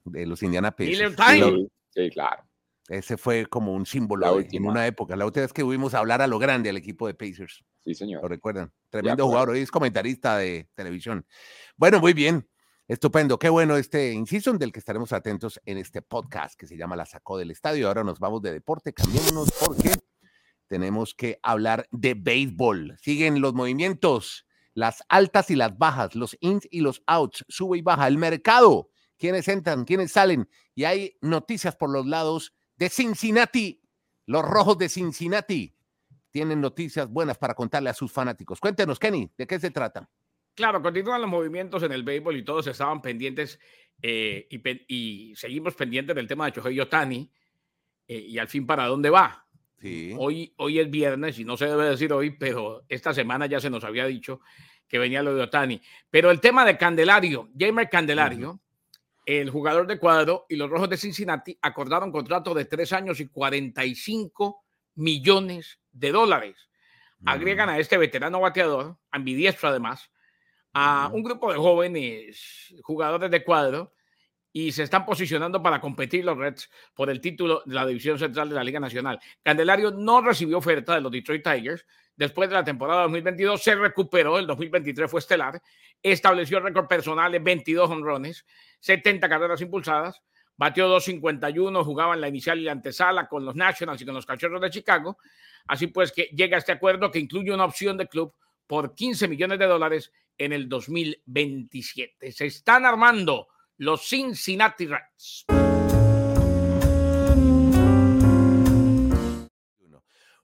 de 0.04 0.24
los 0.24 0.40
Indiana 0.44 0.70
Pacers. 0.70 0.98
Miller 0.98 1.16
Time. 1.16 1.68
Sí, 1.90 2.10
claro. 2.10 2.44
Ese 2.88 3.18
fue 3.18 3.46
como 3.46 3.74
un 3.74 3.84
símbolo 3.84 4.40
en 4.40 4.66
una 4.66 4.86
época. 4.86 5.14
La 5.14 5.26
última 5.26 5.42
vez 5.42 5.52
que 5.52 5.62
vimos 5.62 5.92
hablar 5.92 6.22
a 6.22 6.26
lo 6.26 6.38
grande 6.38 6.70
al 6.70 6.76
equipo 6.78 7.06
de 7.06 7.14
Pacers. 7.14 7.62
Sí, 7.84 7.94
señor. 7.94 8.22
¿Lo 8.22 8.28
recuerdan? 8.28 8.72
Tremendo 8.88 9.26
jugador. 9.26 9.50
Hoy 9.50 9.60
es 9.60 9.70
comentarista 9.70 10.38
de 10.38 10.70
televisión. 10.74 11.26
Bueno, 11.76 12.00
muy 12.00 12.14
bien. 12.14 12.48
Estupendo. 12.86 13.38
Qué 13.38 13.50
bueno 13.50 13.76
este 13.76 14.12
inciso 14.12 14.54
del 14.54 14.72
que 14.72 14.78
estaremos 14.78 15.12
atentos 15.12 15.60
en 15.66 15.76
este 15.76 16.00
podcast 16.00 16.58
que 16.58 16.66
se 16.66 16.78
llama 16.78 16.96
La 16.96 17.04
Sacó 17.04 17.36
del 17.36 17.50
Estadio. 17.50 17.88
Ahora 17.88 18.04
nos 18.04 18.18
vamos 18.18 18.40
de 18.40 18.52
deporte. 18.52 18.94
Cambiémonos 18.94 19.52
porque 19.62 19.92
tenemos 20.68 21.14
que 21.14 21.38
hablar 21.42 21.86
de 21.90 22.14
béisbol. 22.14 22.96
Siguen 23.02 23.42
los 23.42 23.52
movimientos, 23.52 24.46
las 24.72 25.02
altas 25.08 25.50
y 25.50 25.56
las 25.56 25.76
bajas, 25.76 26.14
los 26.14 26.38
ins 26.40 26.66
y 26.70 26.80
los 26.80 27.02
outs, 27.06 27.44
sube 27.48 27.78
y 27.78 27.82
baja, 27.82 28.06
el 28.06 28.16
mercado, 28.16 28.90
quiénes 29.18 29.48
entran, 29.48 29.84
quiénes 29.84 30.12
salen. 30.12 30.48
Y 30.74 30.84
hay 30.84 31.16
noticias 31.20 31.76
por 31.76 31.90
los 31.90 32.06
lados 32.06 32.54
de 32.76 32.88
Cincinnati, 32.88 33.82
los 34.26 34.44
rojos 34.44 34.78
de 34.78 34.88
Cincinnati. 34.88 35.74
Tienen 36.30 36.60
noticias 36.60 37.08
buenas 37.08 37.38
para 37.38 37.54
contarle 37.54 37.90
a 37.90 37.94
sus 37.94 38.12
fanáticos. 38.12 38.60
Cuéntenos, 38.60 38.98
Kenny, 38.98 39.30
¿de 39.36 39.46
qué 39.46 39.58
se 39.58 39.70
trata? 39.70 40.08
Claro, 40.54 40.82
continúan 40.82 41.20
los 41.20 41.30
movimientos 41.30 41.82
en 41.82 41.92
el 41.92 42.02
béisbol 42.02 42.36
y 42.36 42.44
todos 42.44 42.66
estaban 42.66 43.00
pendientes 43.00 43.58
eh, 44.02 44.48
y, 44.88 45.32
seguimos 45.36 45.74
pendientes 45.74 46.14
del 46.14 46.26
tema 46.26 46.46
de 46.46 46.52
Chohei 46.52 46.78
Otani 46.80 47.30
eh, 48.06 48.18
y 48.18 48.38
al 48.38 48.48
fin 48.48 48.66
para 48.66 48.86
dónde 48.86 49.10
va. 49.10 49.44
Hoy, 50.16 50.52
hoy 50.56 50.80
es 50.80 50.90
viernes 50.90 51.38
y 51.38 51.44
no 51.44 51.56
se 51.56 51.66
debe 51.66 51.88
decir 51.88 52.12
hoy, 52.12 52.30
pero 52.30 52.84
esta 52.88 53.14
semana 53.14 53.46
ya 53.46 53.60
se 53.60 53.70
nos 53.70 53.84
había 53.84 54.06
dicho 54.06 54.40
que 54.88 54.98
venía 54.98 55.22
lo 55.22 55.34
de 55.34 55.42
Otani. 55.42 55.80
Pero 56.10 56.30
el 56.32 56.40
tema 56.40 56.64
de 56.64 56.76
Candelario, 56.76 57.48
Jamer 57.56 57.88
Candelario, 57.88 58.60
el 59.28 59.50
jugador 59.50 59.86
de 59.86 59.98
cuadro 59.98 60.46
y 60.48 60.56
los 60.56 60.70
Rojos 60.70 60.88
de 60.88 60.96
Cincinnati 60.96 61.58
acordaron 61.60 62.10
contrato 62.10 62.54
de 62.54 62.64
tres 62.64 62.94
años 62.94 63.20
y 63.20 63.28
45 63.28 64.64
millones 64.94 65.80
de 65.92 66.12
dólares. 66.12 66.56
Agregan 67.26 67.68
a 67.68 67.78
este 67.78 67.98
veterano 67.98 68.40
bateador, 68.40 68.96
ambidiestro 69.10 69.68
además, 69.68 70.10
a 70.72 71.10
un 71.12 71.22
grupo 71.22 71.52
de 71.52 71.58
jóvenes 71.58 72.74
jugadores 72.82 73.30
de 73.30 73.44
cuadro 73.44 73.92
y 74.58 74.72
se 74.72 74.82
están 74.82 75.06
posicionando 75.06 75.62
para 75.62 75.80
competir 75.80 76.24
los 76.24 76.36
Reds 76.36 76.68
por 76.92 77.10
el 77.10 77.20
título 77.20 77.62
de 77.64 77.76
la 77.76 77.86
División 77.86 78.18
Central 78.18 78.48
de 78.48 78.56
la 78.56 78.64
Liga 78.64 78.80
Nacional. 78.80 79.20
Candelario 79.40 79.92
no 79.92 80.20
recibió 80.20 80.58
oferta 80.58 80.96
de 80.96 81.00
los 81.00 81.12
Detroit 81.12 81.44
Tigers. 81.44 81.86
Después 82.16 82.48
de 82.48 82.56
la 82.56 82.64
temporada 82.64 83.02
2022 83.02 83.62
se 83.62 83.76
recuperó, 83.76 84.36
el 84.36 84.48
2023 84.48 85.08
fue 85.08 85.20
estelar, 85.20 85.62
estableció 86.02 86.58
récord 86.58 86.88
personal 86.88 87.30
de 87.30 87.38
22 87.38 87.88
honrones, 87.88 88.44
70 88.80 89.28
carreras 89.28 89.60
impulsadas, 89.60 90.20
batió 90.56 90.92
2.51, 90.92 91.84
jugaba 91.84 92.14
en 92.14 92.20
la 92.20 92.26
inicial 92.26 92.58
y 92.58 92.64
la 92.64 92.72
antesala 92.72 93.28
con 93.28 93.44
los 93.44 93.54
Nationals 93.54 94.02
y 94.02 94.06
con 94.06 94.14
los 94.16 94.26
Cachorros 94.26 94.60
de 94.60 94.70
Chicago. 94.70 95.18
Así 95.68 95.86
pues 95.86 96.10
que 96.10 96.24
llega 96.34 96.58
este 96.58 96.72
acuerdo 96.72 97.12
que 97.12 97.20
incluye 97.20 97.54
una 97.54 97.64
opción 97.64 97.96
de 97.96 98.08
club 98.08 98.34
por 98.66 98.96
15 98.96 99.28
millones 99.28 99.60
de 99.60 99.66
dólares 99.66 100.10
en 100.36 100.52
el 100.52 100.68
2027. 100.68 102.32
Se 102.32 102.46
están 102.46 102.84
armando 102.84 103.46
los 103.78 104.08
Cincinnati 104.08 104.86
Reds. 104.86 105.46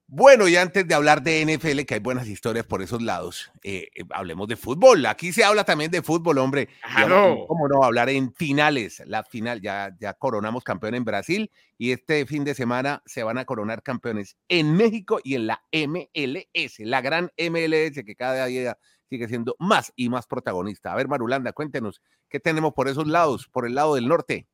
Bueno, 0.07 0.47
y 0.47 0.55
antes 0.55 0.87
de 0.87 0.95
hablar 0.95 1.25
de 1.25 1.45
NFL, 1.45 1.81
que 1.87 1.95
hay 1.95 2.01
buenas 2.01 2.29
historias 2.29 2.65
por 2.65 2.81
esos 2.83 3.03
lados, 3.03 3.51
eh, 3.65 3.89
eh, 3.97 4.05
hablemos 4.11 4.47
de 4.47 4.55
fútbol. 4.55 5.05
Aquí 5.07 5.33
se 5.33 5.43
habla 5.43 5.65
también 5.65 5.91
de 5.91 6.03
fútbol, 6.03 6.39
hombre. 6.39 6.69
Claro. 6.95 7.47
¿Cómo 7.49 7.67
no 7.67 7.83
hablar 7.83 8.09
en 8.11 8.33
finales? 8.33 9.03
La 9.07 9.25
final, 9.25 9.61
ya, 9.61 9.93
ya 9.99 10.15
coronamos 10.15 10.63
campeón 10.63 10.95
en 10.95 11.05
Brasil 11.05 11.51
y 11.77 11.91
este 11.91 12.27
fin 12.27 12.45
de 12.45 12.55
semana 12.55 13.03
se 13.07 13.25
van 13.25 13.39
a 13.39 13.45
coronar 13.45 13.83
campeones 13.83 14.37
en 14.47 14.77
México 14.77 15.19
y 15.25 15.35
en 15.35 15.49
la 15.49 15.65
MLS, 15.73 16.79
la 16.79 17.01
gran 17.01 17.33
MLS 17.37 18.05
que 18.05 18.15
cada 18.15 18.47
día 18.47 18.79
sigue 19.15 19.29
siendo 19.29 19.55
más 19.59 19.93
y 19.97 20.09
más 20.09 20.27
protagonista. 20.27 20.93
A 20.93 20.97
ver, 20.97 21.09
Marulanda, 21.09 21.53
cuéntenos, 21.53 22.03
¿qué 22.29 22.41
tenemos 22.41 22.73
por 22.75 22.89
esos 22.89 23.07
lados, 23.07 23.49
por 23.49 23.67
el 23.67 23.75
lado 23.75 23.95
del 23.95 24.09
norte? 24.09 24.49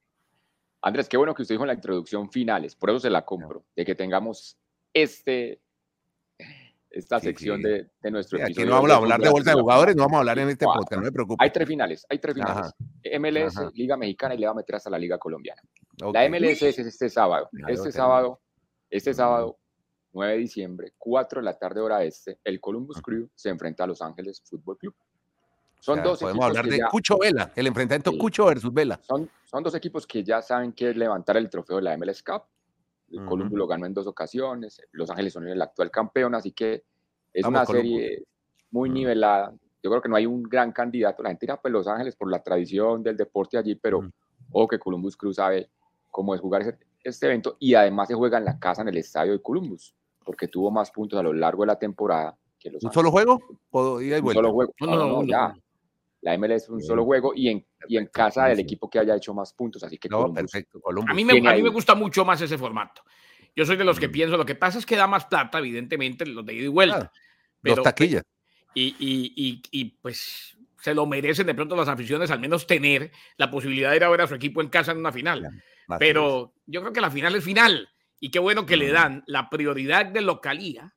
Andrés, 0.82 1.08
qué 1.08 1.16
bueno 1.16 1.34
que 1.34 1.42
usted 1.42 1.54
dijo 1.54 1.64
en 1.64 1.68
la 1.68 1.74
introducción 1.74 2.30
finales, 2.30 2.74
por 2.74 2.90
eso 2.90 3.00
se 3.00 3.10
la 3.10 3.24
compro, 3.24 3.64
de 3.76 3.84
que 3.84 3.94
tengamos 3.94 4.58
este, 4.94 5.60
esta 6.90 7.20
sección 7.20 7.62
De, 7.62 7.90
de, 8.00 8.10
nuestro 8.10 8.38
sí, 8.38 8.44
Aquí 8.44 8.64
no 8.64 8.72
vamos 8.72 8.90
a 8.90 8.96
hablar 8.96 9.20
de 9.20 9.30
vuelta 9.30 9.54
de 9.54 9.60
jugadores, 9.60 9.96
no 9.96 10.02
vamos 10.02 10.16
a 10.16 10.20
hablar 10.20 10.38
en 10.38 10.48
este 10.50 10.64
podcast, 10.64 10.92
no 10.92 11.02
me 11.02 11.12
preocupe. 11.12 11.42
Hay 11.42 11.50
tres 11.50 11.68
finales, 11.68 12.06
hay 12.08 12.18
tres 12.18 12.34
finales. 12.34 12.72
MLS, 13.18 13.74
Liga 13.74 13.96
Mexicana 13.96 14.34
y 14.34 14.38
le 14.38 14.46
va 14.46 14.52
a 14.52 14.56
meter 14.56 14.76
hasta 14.76 14.90
la 14.90 14.98
Liga 14.98 15.18
Colombiana. 15.18 15.62
La 16.12 16.28
MLS 16.28 16.62
es 16.62 16.78
este 16.78 17.08
sábado. 17.08 17.48
este 17.68 17.92
sábado, 17.92 18.40
este 18.88 19.14
sábado, 19.14 19.59
9 20.12 20.32
de 20.32 20.38
diciembre, 20.38 20.92
4 20.98 21.40
de 21.40 21.44
la 21.44 21.58
tarde 21.58 21.80
hora 21.80 22.02
este, 22.02 22.38
el 22.44 22.60
Columbus 22.60 23.00
Crew 23.00 23.28
se 23.34 23.48
enfrenta 23.48 23.84
a 23.84 23.86
Los 23.86 24.02
Ángeles 24.02 24.42
Fútbol 24.44 24.76
Club. 24.76 24.94
Son 25.78 26.02
dos 26.02 26.20
podemos 26.20 26.44
hablar 26.44 26.66
de 26.66 26.80
Cucho 26.90 27.16
Vela, 27.18 27.52
el 27.56 27.66
enfrentamiento 27.66 28.12
Cucho 28.18 28.46
versus 28.46 28.72
Vela. 28.72 29.00
Son, 29.02 29.30
son 29.44 29.62
dos 29.62 29.74
equipos 29.74 30.06
que 30.06 30.22
ya 30.22 30.42
saben 30.42 30.72
que 30.72 30.90
es 30.90 30.96
levantar 30.96 31.36
el 31.36 31.48
trofeo 31.48 31.76
de 31.76 31.82
la 31.82 31.96
MLS 31.96 32.22
Cup. 32.22 32.42
El 33.10 33.24
Columbus 33.24 33.58
lo 33.58 33.66
ganó 33.66 33.86
en 33.86 33.94
dos 33.94 34.06
ocasiones, 34.06 34.80
Los 34.92 35.10
Ángeles 35.10 35.32
son 35.32 35.48
el 35.48 35.60
actual 35.60 35.90
campeón, 35.90 36.34
así 36.34 36.52
que 36.52 36.84
es 37.32 37.44
una 37.44 37.64
serie 37.64 38.24
muy 38.70 38.90
nivelada. 38.90 39.52
Yo 39.82 39.90
creo 39.90 40.02
que 40.02 40.08
no 40.08 40.16
hay 40.16 40.26
un 40.26 40.42
gran 40.42 40.70
candidato. 40.70 41.22
La 41.22 41.30
gente 41.30 41.46
irá 41.46 41.60
pues 41.60 41.72
Los 41.72 41.88
Ángeles 41.88 42.14
por 42.14 42.30
la 42.30 42.42
tradición 42.42 43.02
del 43.02 43.16
deporte 43.16 43.56
allí, 43.56 43.74
pero 43.74 44.12
o 44.52 44.68
que 44.68 44.78
Columbus 44.78 45.16
Crew 45.16 45.32
sabe 45.32 45.70
cómo 46.10 46.34
es 46.34 46.40
jugar 46.40 46.78
este 47.02 47.26
evento 47.26 47.56
y 47.58 47.74
además 47.74 48.08
se 48.08 48.14
juega 48.14 48.38
en 48.38 48.44
la 48.44 48.58
casa 48.58 48.82
en 48.82 48.88
el 48.88 48.98
estadio 48.98 49.32
de 49.32 49.40
Columbus 49.40 49.94
porque 50.24 50.48
tuvo 50.48 50.70
más 50.70 50.90
puntos 50.90 51.18
a 51.18 51.22
lo 51.22 51.32
largo 51.32 51.62
de 51.62 51.68
la 51.68 51.78
temporada 51.78 52.36
que 52.58 52.70
los 52.70 52.84
¿Un 52.84 52.92
solo 52.92 53.10
juego? 53.10 53.40
Un 53.70 54.32
solo 54.32 54.52
juego. 54.52 54.74
No, 54.80 54.86
no, 54.86 55.06
no, 55.06 55.24
ya. 55.24 55.54
La 56.22 56.36
MLS 56.36 56.64
es 56.64 56.68
un 56.68 56.82
solo 56.82 57.04
juego 57.04 57.32
y 57.34 57.48
en, 57.48 57.66
y 57.88 57.96
en 57.96 58.06
casa 58.06 58.46
del 58.46 58.60
equipo 58.60 58.90
que 58.90 58.98
haya 58.98 59.16
hecho 59.16 59.32
más 59.32 59.54
puntos. 59.54 59.82
Así 59.82 59.96
que 59.96 60.08
no, 60.08 60.32
perfecto. 60.32 60.80
A 61.08 61.14
mí, 61.14 61.24
me, 61.24 61.38
a 61.48 61.54
mí 61.54 61.62
me 61.62 61.70
gusta 61.70 61.94
mucho 61.94 62.26
más 62.26 62.40
ese 62.42 62.58
formato. 62.58 63.02
Yo 63.56 63.64
soy 63.64 63.76
de 63.76 63.84
los 63.84 63.98
que 63.98 64.08
mm. 64.08 64.12
pienso, 64.12 64.36
lo 64.36 64.44
que 64.44 64.54
pasa 64.54 64.78
es 64.78 64.86
que 64.86 64.96
da 64.96 65.06
más 65.06 65.24
plata, 65.24 65.58
evidentemente, 65.58 66.26
los 66.26 66.44
de 66.44 66.54
ida 66.54 66.64
y 66.64 66.68
vuelta. 66.68 67.10
pero, 67.62 67.76
dos 67.76 67.84
taquillas. 67.84 68.22
Y, 68.74 68.94
y, 68.98 69.32
y, 69.34 69.62
y, 69.70 69.84
pues 70.00 70.56
se 70.78 70.94
lo 70.94 71.06
merecen 71.06 71.46
de 71.46 71.54
pronto 71.54 71.74
las 71.74 71.88
aficiones, 71.88 72.30
al 72.30 72.40
menos 72.40 72.66
tener 72.66 73.10
la 73.36 73.50
posibilidad 73.50 73.90
de 73.90 73.96
ir 73.96 74.04
a 74.04 74.08
ver 74.08 74.20
a 74.20 74.26
su 74.26 74.34
equipo 74.34 74.60
en 74.60 74.68
casa 74.68 74.92
en 74.92 74.98
una 74.98 75.12
final. 75.12 75.48
pero 75.98 76.52
yo 76.66 76.80
creo 76.80 76.92
que 76.92 77.00
la 77.00 77.10
final 77.10 77.34
es 77.34 77.44
final. 77.44 77.88
Y 78.20 78.30
qué 78.30 78.38
bueno 78.38 78.66
que 78.66 78.76
le 78.76 78.92
dan 78.92 79.24
la 79.26 79.48
prioridad 79.48 80.06
de 80.06 80.20
localía 80.20 80.94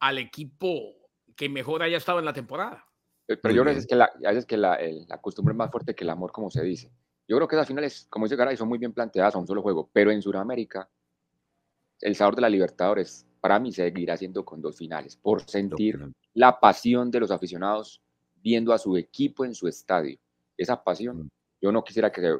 al 0.00 0.18
equipo 0.18 0.94
que 1.34 1.48
mejor 1.48 1.82
haya 1.82 1.96
estado 1.96 2.18
en 2.18 2.26
la 2.26 2.34
temporada. 2.34 2.86
Eh, 3.28 3.36
pero 3.36 3.54
yo 3.54 3.62
creo 3.62 3.74
que, 3.88 3.96
la, 3.96 4.04
a 4.04 4.28
veces 4.28 4.46
que 4.46 4.56
la, 4.56 4.78
la, 5.08 5.20
costumbre 5.20 5.52
es 5.52 5.56
más 5.56 5.70
fuerte 5.70 5.94
que 5.94 6.04
el 6.04 6.10
amor, 6.10 6.32
como 6.32 6.50
se 6.50 6.62
dice. 6.62 6.92
Yo 7.26 7.36
creo 7.36 7.48
que 7.48 7.56
esas 7.56 7.66
finales, 7.66 8.06
como 8.08 8.26
dice 8.26 8.36
Garay, 8.36 8.56
son 8.56 8.68
muy 8.68 8.78
bien 8.78 8.92
planteadas 8.92 9.34
a 9.34 9.38
un 9.38 9.46
solo 9.46 9.62
juego, 9.62 9.90
pero 9.92 10.10
en 10.10 10.22
Sudamérica, 10.22 10.88
el 12.00 12.14
sabor 12.14 12.36
de 12.36 12.42
la 12.42 12.48
Libertadores, 12.48 13.26
para 13.40 13.58
mí, 13.58 13.72
seguirá 13.72 14.16
siendo 14.16 14.44
con 14.44 14.60
dos 14.60 14.76
finales, 14.76 15.16
por 15.16 15.42
sentir 15.42 15.98
la 16.34 16.60
pasión 16.60 17.10
de 17.10 17.20
los 17.20 17.30
aficionados 17.30 18.02
viendo 18.34 18.72
a 18.72 18.78
su 18.78 18.96
equipo 18.96 19.44
en 19.44 19.54
su 19.54 19.66
estadio. 19.66 20.18
Esa 20.56 20.82
pasión, 20.82 21.28
yo 21.60 21.72
no 21.72 21.82
quisiera 21.82 22.12
que 22.12 22.20
se, 22.20 22.32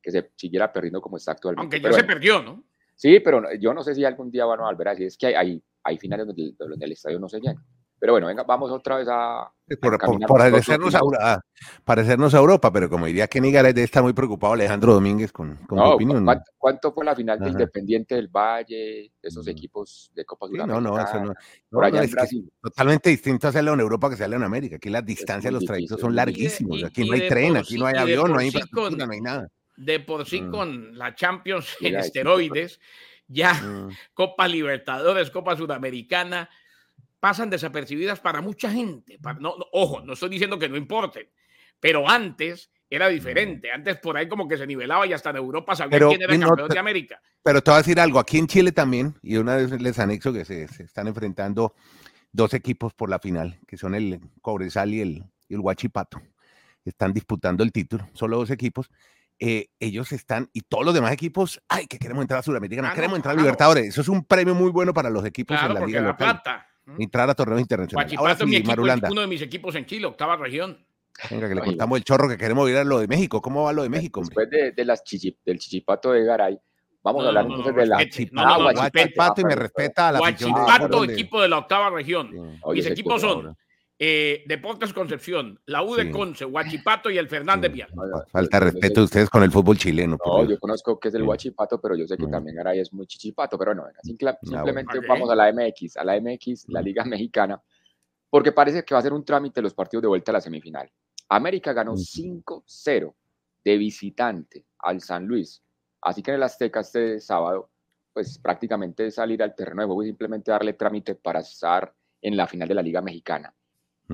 que 0.00 0.10
se 0.10 0.30
siguiera 0.36 0.72
perdiendo 0.72 1.02
como 1.02 1.16
está 1.16 1.32
actualmente. 1.32 1.76
Aunque 1.76 1.90
ya 1.90 1.92
se 1.94 2.04
perdió, 2.04 2.42
¿no? 2.42 2.64
Sí, 3.00 3.18
pero 3.20 3.42
yo 3.58 3.72
no 3.72 3.82
sé 3.82 3.94
si 3.94 4.04
algún 4.04 4.30
día 4.30 4.44
van 4.44 4.60
a 4.60 4.64
volver 4.64 4.88
así. 4.88 5.04
Es 5.04 5.16
que 5.16 5.34
hay, 5.34 5.62
hay, 5.84 5.96
finales 5.96 6.26
donde, 6.26 6.52
el 6.84 6.92
estadio 6.92 7.18
no 7.18 7.30
se 7.30 7.40
llena. 7.40 7.64
Pero 7.98 8.12
bueno, 8.12 8.26
venga, 8.26 8.42
vamos 8.42 8.70
otra 8.70 8.98
vez 8.98 9.08
a. 9.10 9.50
Por, 9.80 9.98
parecernos, 10.28 10.94
a, 10.94 11.40
parecernos 11.82 12.34
a 12.34 12.38
Europa, 12.38 12.70
pero 12.70 12.90
como 12.90 13.06
diría 13.06 13.26
Kenny 13.26 13.52
Gareth, 13.52 13.78
está 13.78 14.02
muy 14.02 14.12
preocupado 14.12 14.52
Alejandro 14.52 14.92
Domínguez 14.92 15.32
con, 15.32 15.56
con 15.66 15.78
opinión. 15.78 16.26
¿cuánto, 16.58 16.92
fue 16.92 17.06
la 17.06 17.16
final 17.16 17.38
del 17.38 17.52
Independiente 17.52 18.16
del 18.16 18.28
Valle, 18.28 19.10
de 19.22 19.28
esos 19.28 19.48
equipos 19.48 20.10
de 20.14 20.26
Copa 20.26 20.48
Sudamericana? 20.48 20.78
no, 20.78 20.96
no, 20.98 21.02
eso 21.02 21.24
no. 21.24 21.32
Por 21.70 21.86
allá 21.86 22.04
en 22.04 22.10
Brasil. 22.10 22.52
Totalmente 22.60 23.08
distinto 23.08 23.46
a 23.46 23.50
hacerlo 23.50 23.72
en 23.72 23.80
Europa 23.80 24.08
que 24.08 24.14
hacerlo 24.16 24.36
en 24.36 24.42
América. 24.42 24.76
Aquí 24.76 24.90
las 24.90 25.06
distancias, 25.06 25.50
los 25.50 25.64
trayectos 25.64 25.98
son 25.98 26.14
larguísimos. 26.14 26.84
aquí 26.84 27.08
no 27.08 27.14
hay 27.14 27.28
tren, 27.28 27.56
aquí 27.56 27.78
no 27.78 27.86
hay 27.86 27.96
avión, 27.96 28.30
no 28.30 28.40
hay 28.40 28.48
infraestructura, 28.48 29.06
no 29.06 29.12
hay 29.12 29.20
nada 29.22 29.48
de 29.80 29.98
por 29.98 30.26
sí 30.26 30.42
mm. 30.42 30.50
con 30.50 30.98
la 30.98 31.14
Champions 31.14 31.76
en 31.80 31.96
esteroides, 31.96 32.80
ya 33.26 33.54
mm. 33.54 33.96
Copa 34.14 34.46
Libertadores, 34.46 35.30
Copa 35.30 35.56
Sudamericana, 35.56 36.50
pasan 37.18 37.48
desapercibidas 37.48 38.20
para 38.20 38.42
mucha 38.42 38.70
gente. 38.70 39.18
no, 39.40 39.54
ojo, 39.72 40.02
no 40.02 40.12
estoy 40.12 40.28
diciendo 40.28 40.58
que 40.58 40.68
no 40.68 40.76
importen, 40.76 41.28
pero 41.80 42.08
antes 42.08 42.70
era 42.90 43.08
diferente. 43.08 43.68
Mm. 43.68 43.74
Antes 43.76 43.96
por 43.98 44.18
ahí 44.18 44.28
como 44.28 44.46
que 44.46 44.58
se 44.58 44.66
nivelaba 44.66 45.06
y 45.06 45.14
hasta 45.14 45.30
en 45.30 45.36
Europa 45.36 45.74
sabía 45.74 45.98
quién 45.98 46.22
era 46.22 46.34
el 46.34 46.40
campeón 46.40 46.68
de 46.68 46.78
América. 46.78 47.22
Pero 47.42 47.62
te 47.62 47.70
voy 47.70 47.76
a 47.76 47.82
decir 47.82 48.00
algo, 48.00 48.18
aquí 48.18 48.36
en 48.36 48.46
Chile 48.46 48.72
también, 48.72 49.14
y 49.22 49.38
una 49.38 49.56
vez 49.56 49.80
les 49.80 49.98
anexo 49.98 50.30
que 50.30 50.44
se, 50.44 50.64
están 50.64 51.08
enfrentando 51.08 51.74
dos 52.32 52.52
equipos 52.52 52.92
por 52.92 53.08
la 53.08 53.18
final, 53.18 53.58
que 53.66 53.78
son 53.78 53.94
el 53.94 54.20
Cobresal 54.42 54.92
y 54.92 55.00
el, 55.00 55.24
y 55.48 55.54
el 55.54 55.60
Huachipato. 55.60 56.20
Están 56.84 57.14
disputando 57.14 57.62
el 57.62 57.72
título, 57.72 58.08
solo 58.12 58.36
dos 58.36 58.50
equipos. 58.50 58.90
Eh, 59.42 59.70
ellos 59.80 60.12
están, 60.12 60.50
y 60.52 60.60
todos 60.60 60.84
los 60.84 60.92
demás 60.92 61.12
equipos, 61.12 61.62
ay, 61.66 61.86
que 61.86 61.98
queremos 61.98 62.20
entrar 62.20 62.40
a 62.40 62.42
Sudamérica, 62.42 62.92
queremos 62.94 63.16
entrar 63.16 63.34
a 63.34 63.38
Libertadores. 63.38 63.86
Eso 63.86 64.02
es 64.02 64.08
un 64.08 64.22
premio 64.22 64.54
muy 64.54 64.70
bueno 64.70 64.92
para 64.92 65.08
los 65.08 65.24
equipos 65.24 65.58
en 65.62 65.74
la 65.74 65.86
Liga 65.86 66.02
local. 66.02 66.42
Entrar 66.98 67.30
a 67.30 67.34
torneos 67.34 67.60
internacionales. 67.60 68.18
Ahora 68.18 68.36
sí, 68.36 68.44
mi 68.44 68.62
uno 69.10 69.20
de 69.22 69.26
mis 69.26 69.40
equipos 69.40 69.74
en 69.76 69.86
Chile, 69.86 70.06
octava 70.06 70.36
región. 70.36 70.84
Venga, 71.30 71.48
que 71.48 71.54
le 71.54 71.62
contamos 71.62 71.98
el 71.98 72.04
chorro 72.04 72.28
que 72.28 72.36
queremos 72.36 72.68
ir 72.68 72.76
a 72.76 72.84
lo 72.84 72.98
de 72.98 73.08
México. 73.08 73.40
¿Cómo 73.40 73.64
va 73.64 73.72
lo 73.72 73.82
de 73.82 73.88
México? 73.88 74.20
Después 74.20 74.48
de, 74.50 74.84
las 74.84 75.02
del 75.44 75.58
chichipato 75.58 76.12
de 76.12 76.24
Garay, 76.24 76.60
Vamos 77.02 77.24
a 77.24 77.28
hablar 77.28 77.46
entonces 77.46 77.74
de 77.74 77.86
la 77.86 77.96
Guachipato 78.58 79.40
y 79.40 79.44
me 79.44 79.54
respeta 79.54 80.08
a 80.08 80.12
la 80.12 80.18
Guachipato, 80.18 81.04
equipo 81.04 81.40
de 81.40 81.48
la 81.48 81.58
octava 81.58 81.88
región. 81.88 82.30
Mis 82.74 82.84
equipos 82.84 83.22
son 83.22 83.56
eh, 84.02 84.44
Deportes 84.46 84.94
Concepción, 84.94 85.60
la 85.66 85.82
U 85.82 85.94
de 85.94 86.10
Conce, 86.10 86.46
Huachipato 86.46 87.10
y 87.10 87.18
el 87.18 87.28
Fernández 87.28 87.70
Vial. 87.70 87.90
Falta 88.32 88.58
respeto 88.58 89.00
de 89.00 89.04
ustedes 89.04 89.28
con 89.28 89.42
el 89.42 89.50
fútbol 89.50 89.76
chileno. 89.76 90.16
No, 90.24 90.42
yo 90.48 90.58
conozco 90.58 90.98
que 90.98 91.08
es 91.08 91.14
el 91.14 91.22
Huachipato, 91.22 91.78
pero 91.78 91.94
yo 91.94 92.06
sé 92.06 92.16
que 92.16 92.26
también 92.26 92.56
Garay 92.56 92.80
es 92.80 92.94
muy 92.94 93.06
chichipato, 93.06 93.58
pero 93.58 93.74
no, 93.74 93.84
simplemente 94.02 95.00
vamos 95.06 95.28
a 95.28 95.34
la 95.34 95.52
MX, 95.52 95.98
a 95.98 96.04
la 96.04 96.18
MX, 96.18 96.70
la 96.70 96.80
Liga 96.80 97.04
Mexicana, 97.04 97.62
porque 98.30 98.52
parece 98.52 98.86
que 98.86 98.94
va 98.94 99.00
a 99.00 99.02
ser 99.02 99.12
un 99.12 99.22
trámite 99.22 99.60
los 99.60 99.74
partidos 99.74 100.00
de 100.00 100.08
vuelta 100.08 100.32
a 100.32 100.34
la 100.34 100.40
semifinal. 100.40 100.90
América 101.28 101.74
ganó 101.74 101.92
5-0 101.92 103.14
de 103.62 103.76
visitante 103.76 104.64
al 104.78 105.02
San 105.02 105.26
Luis, 105.26 105.62
así 106.00 106.22
que 106.22 106.30
en 106.30 106.36
el 106.36 106.42
Azteca 106.42 106.80
este 106.80 107.20
sábado, 107.20 107.68
pues 108.14 108.38
prácticamente 108.38 109.10
salir 109.10 109.42
al 109.42 109.54
terreno 109.54 109.82
de 109.82 109.86
juego 109.86 110.04
y 110.04 110.06
simplemente 110.06 110.50
darle 110.50 110.72
trámite 110.72 111.16
para 111.16 111.40
estar 111.40 111.94
en 112.22 112.34
la 112.34 112.46
final 112.46 112.66
de 112.66 112.74
la 112.74 112.82
Liga 112.82 113.02
Mexicana 113.02 113.54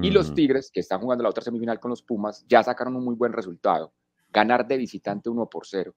y 0.03 0.11
los 0.11 0.35
Tigres, 0.35 0.71
que 0.71 0.81
están 0.81 1.00
jugando 1.00 1.23
la 1.23 1.31
otra 1.31 1.43
semifinal 1.43 1.81
con 1.81 1.91
los 1.91 2.03
Pumas, 2.03 2.45
ya 2.47 2.62
sacaron 2.62 2.97
un 2.97 3.05
muy 3.05 3.15
buen 3.15 3.33
resultado. 3.33 3.93
Ganar 4.29 4.67
de 4.67 4.76
visitante 4.76 5.31
1 5.31 5.49
por 5.49 5.67
0. 5.67 5.95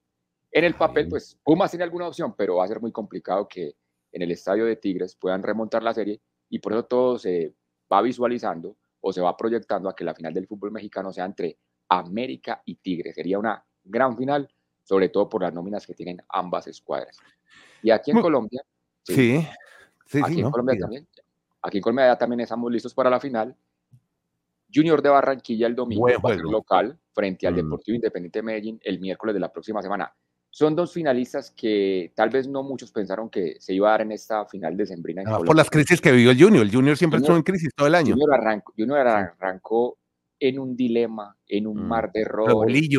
En 0.51 0.63
el 0.63 0.75
papel, 0.75 1.07
pues 1.09 1.37
Pumas 1.43 1.71
tiene 1.71 1.83
alguna 1.83 2.07
opción, 2.07 2.33
pero 2.37 2.55
va 2.55 2.65
a 2.65 2.67
ser 2.67 2.79
muy 2.79 2.91
complicado 2.91 3.47
que 3.47 3.75
en 4.11 4.21
el 4.21 4.31
estadio 4.31 4.65
de 4.65 4.77
Tigres 4.77 5.15
puedan 5.15 5.43
remontar 5.43 5.83
la 5.83 5.93
serie 5.93 6.21
y 6.49 6.59
por 6.59 6.73
eso 6.73 6.85
todo 6.85 7.19
se 7.19 7.53
va 7.91 8.01
visualizando 8.01 8.75
o 9.01 9.13
se 9.13 9.21
va 9.21 9.35
proyectando 9.35 9.89
a 9.89 9.95
que 9.95 10.03
la 10.03 10.15
final 10.15 10.33
del 10.33 10.47
fútbol 10.47 10.71
mexicano 10.71 11.11
sea 11.11 11.25
entre 11.25 11.57
América 11.89 12.61
y 12.65 12.75
Tigres. 12.75 13.15
Sería 13.15 13.37
una 13.37 13.63
gran 13.83 14.17
final, 14.17 14.49
sobre 14.83 15.09
todo 15.09 15.29
por 15.29 15.43
las 15.43 15.53
nóminas 15.53 15.85
que 15.85 15.93
tienen 15.93 16.21
ambas 16.29 16.67
escuadras. 16.67 17.17
Y 17.81 17.91
aquí 17.91 18.11
en 18.11 18.21
Colombia, 18.21 18.63
sí, 19.03 19.45
sí, 20.05 20.21
aquí 20.23 20.41
en 20.41 20.51
Colombia 20.51 20.77
también, 20.79 21.07
aquí 21.61 21.77
en 21.77 21.83
Colombia 21.83 22.17
también 22.17 22.41
estamos 22.41 22.71
listos 22.71 22.93
para 22.93 23.09
la 23.09 23.19
final 23.19 23.55
Junior 24.73 25.01
de 25.01 25.09
Barranquilla 25.09 25.67
el 25.67 25.75
domingo 25.75 26.07
local 26.43 26.97
frente 27.13 27.47
al 27.47 27.53
mm. 27.53 27.57
Deportivo 27.57 27.95
Independiente 27.95 28.39
de 28.39 28.43
Medellín 28.43 28.79
el 28.83 28.99
miércoles 28.99 29.33
de 29.33 29.39
la 29.39 29.51
próxima 29.51 29.81
semana. 29.81 30.13
Son 30.51 30.75
dos 30.75 30.93
finalistas 30.93 31.51
que 31.51 32.11
tal 32.15 32.29
vez 32.29 32.47
no 32.47 32.63
muchos 32.63 32.91
pensaron 32.91 33.29
que 33.29 33.57
se 33.59 33.73
iba 33.73 33.89
a 33.89 33.91
dar 33.91 34.01
en 34.01 34.11
esta 34.11 34.45
final 34.45 34.75
de 34.75 34.87
Sembrina. 34.87 35.23
por 35.45 35.55
las 35.55 35.69
crisis 35.69 36.01
que 36.01 36.11
vivió 36.11 36.31
el 36.31 36.41
Junior. 36.41 36.65
El 36.65 36.71
Junior 36.71 36.97
siempre 36.97 37.19
estuvo 37.19 37.35
en 37.35 37.43
crisis 37.43 37.69
todo 37.75 37.87
el 37.87 37.95
año. 37.95 38.13
Junior 38.13 38.33
arrancó, 38.33 38.73
Junior 38.75 39.07
arrancó 39.07 39.97
en 40.39 40.57
un 40.57 40.75
dilema, 40.75 41.35
en 41.47 41.67
un 41.67 41.83
mm. 41.83 41.87
mar 41.87 42.11
de 42.11 42.21
errores. 42.21 42.89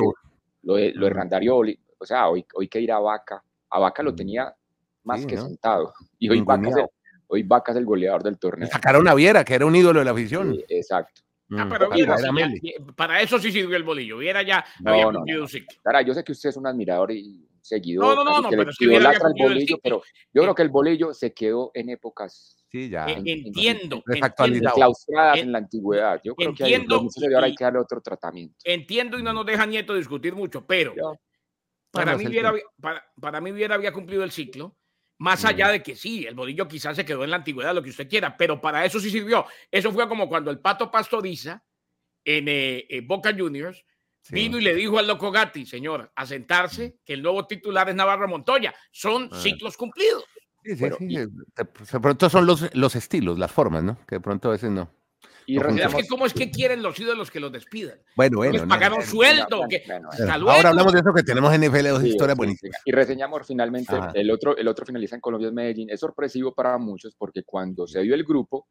Lo, 0.63 0.77
lo 0.79 1.09
mm. 1.09 1.77
o 1.99 2.07
sea, 2.07 2.29
hoy, 2.29 2.47
hoy 2.55 2.69
que 2.69 2.81
ir 2.81 2.93
a 2.93 3.01
Vaca, 3.01 3.43
a 3.71 3.79
Vaca 3.81 4.03
lo 4.03 4.15
tenía 4.15 4.55
más 5.05 5.27
que 5.27 5.37
sentado. 5.37 5.93
Y 6.19 6.29
hoy 6.29 6.43
Vaca, 6.43 6.69
es 6.69 6.77
el, 6.77 6.87
hoy 7.27 7.43
Vaca, 7.43 7.73
es 7.73 7.79
el, 7.79 7.85
goleador 7.85 8.23
del 8.23 8.39
torneo. 8.39 8.69
Sacaron 8.69 9.09
a 9.09 9.15
Viera, 9.15 9.45
que 9.45 9.55
era 9.55 9.67
un 9.67 9.75
ídolo 9.75 10.01
de 10.01 10.05
la 10.05 10.13
afición. 10.13 10.57
exacto. 10.69 11.23
Ah, 11.53 11.65
mm, 11.65 11.69
pero 11.69 11.91
para 12.95 13.21
eso 13.21 13.39
sí 13.39 13.51
sirvió 13.51 13.77
el 13.77 13.83
bolillo. 13.83 14.19
Viera 14.19 14.43
ya 14.43 14.65
había 14.85 15.05
cumplido 15.11 15.43
un 15.43 15.49
ciclo. 15.49 15.77
yo 16.07 16.15
sé 16.15 16.23
que 16.23 16.33
usted 16.33 16.51
es 16.51 16.57
un 16.57 16.67
admirador 16.67 17.11
y 17.11 17.49
seguidor. 17.61 18.17
No, 18.17 18.25
no, 18.25 18.41
no, 18.41 18.51
pero 18.51 18.71
es 18.71 18.77
que 18.77 18.85
el 18.85 19.05
bolillo, 19.37 19.79
pero 19.83 20.03
yo 20.33 20.43
creo 20.43 20.55
que 20.55 20.63
el 20.63 20.69
bolillo 20.69 21.13
se 21.13 21.33
quedó 21.33 21.71
en 21.75 21.91
épocas. 21.91 22.57
Sí, 22.71 22.89
ya. 22.89 23.07
entiendo. 23.07 24.03
Claustradas 24.75 25.39
en 25.39 25.53
la 25.53 25.59
antigüedad. 25.59 26.21
Yo 26.23 26.37
creo 26.37 26.51
entiendo, 26.51 27.01
que 27.01 27.35
ahora 27.35 27.47
hay 27.47 27.55
que 27.55 27.65
darle 27.65 27.81
otro 27.81 28.01
tratamiento. 28.01 28.57
Entiendo 28.65 29.19
y 29.19 29.23
no 29.23 29.33
nos 29.33 29.45
deja 29.45 29.67
Nieto 29.67 29.95
discutir 29.95 30.35
mucho, 30.35 30.65
pero 30.67 30.95
para, 31.91 32.17
mí 32.17 32.27
Viera, 32.27 32.55
para, 32.81 33.05
para 33.21 33.41
mí 33.41 33.51
Viera 33.51 33.75
había 33.75 33.93
cumplido 33.93 34.23
el 34.23 34.31
ciclo 34.31 34.77
más 35.21 35.45
allá 35.45 35.69
de 35.69 35.83
que 35.83 35.97
sí, 35.97 36.25
el 36.27 36.35
bolillo 36.35 36.67
quizás 36.67 36.97
se 36.97 37.05
quedó 37.05 37.25
en 37.25 37.31
la 37.31 37.37
antigüedad, 37.37 37.75
lo 37.75 37.83
que 37.83 37.91
usted 37.91 38.09
quiera, 38.09 38.39
pero 38.39 38.59
para 38.59 38.87
eso 38.87 38.99
sí 38.99 39.11
sirvió. 39.11 39.45
Eso 39.71 39.93
fue 39.93 40.09
como 40.09 40.31
cuando 40.31 40.51
el 40.51 40.61
Pato 40.61 40.91
Pastoriza 40.91 41.63
en 42.25 42.47
eh, 42.49 43.03
Boca 43.05 43.35
Juniors 43.37 43.85
vino 44.31 44.59
y 44.59 44.63
le 44.63 44.75
dijo 44.75 44.99
al 44.99 45.07
Loco 45.07 45.31
Gatti, 45.31 45.67
señor, 45.67 46.11
a 46.17 46.25
sentarse, 46.25 46.97
que 47.05 47.13
el 47.13 47.23
nuevo 47.23 47.47
titular 47.47 47.87
es 47.91 47.95
Navarro 47.95 48.29
Montoya. 48.29 48.75
Son 48.91 49.29
ah. 49.31 49.39
ciclos 49.39 49.77
cumplidos. 49.77 50.25
Sí, 50.65 50.77
sí, 50.77 50.87
sí. 50.99 51.17
De 51.17 52.01
pronto 52.01 52.31
son 52.31 52.47
los, 52.47 52.75
los 52.75 52.97
estilos, 52.97 53.39
las 53.39 53.53
formas, 53.53 53.83
¿no? 53.83 53.99
Que 54.07 54.15
de 54.15 54.21
pronto 54.21 54.49
a 54.49 54.53
veces 54.53 54.71
no. 54.71 54.91
Y 55.51 55.81
es 55.81 55.95
que 55.95 56.07
cómo 56.07 56.27
es 56.27 56.33
que 56.33 56.49
quieren 56.49 56.81
los 56.81 56.99
ídolos 57.01 57.29
que 57.31 57.41
los 57.41 57.51
despidan. 57.51 57.99
Bueno, 58.15 58.37
bueno. 58.37 58.53
Les 58.53 58.63
pagaron 58.63 59.03
sueldo. 59.03 59.67
ahora 60.31 60.69
hablamos 60.69 60.93
de 60.93 61.01
eso 61.01 61.13
que 61.13 61.25
tenemos 61.25 61.53
en 61.53 61.63
NFL 61.63 61.89
dos 61.89 62.05
historias 62.05 62.37
buenísimas. 62.37 62.81
Y 62.85 62.93
reseñamos 62.93 63.47
finalmente, 63.47 63.95
el 64.15 64.31
otro, 64.31 64.57
el 64.57 64.69
otro 64.69 64.87
finaliza 64.87 65.17
en 65.17 65.21
Colombia 65.21 65.49
es 65.49 65.55
Medellín. 65.55 65.91
Es 65.91 65.99
sorpresivo 65.99 66.55
para 66.55 66.79
muchos 66.79 67.17
porque 67.17 67.43
cuando 67.43 67.87
se 67.87 68.01
dio 68.03 68.15
el 68.15 68.23
grupo, 68.23 68.69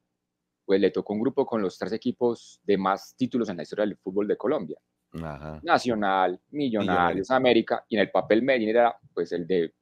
pues 0.63 0.79
le 0.79 0.91
tocó 0.91 1.13
un 1.13 1.21
grupo 1.21 1.45
con 1.45 1.61
los 1.61 1.77
tres 1.77 1.91
equipos 1.91 2.61
de 2.63 2.77
más 2.77 3.13
títulos 3.17 3.49
en 3.49 3.57
la 3.57 3.63
historia 3.63 3.85
del 3.85 3.97
fútbol 3.97 4.27
de 4.27 4.37
Colombia. 4.37 4.77
Nacional, 5.63 6.39
Millonarios, 6.51 7.31
América, 7.31 7.83
y 7.89 7.95
en 7.95 8.01
el 8.01 8.11
papel 8.11 8.43
Medellín 8.43 8.69
era 8.69 8.95
pues 9.13 9.31
el 9.31 9.45
de 9.47 9.73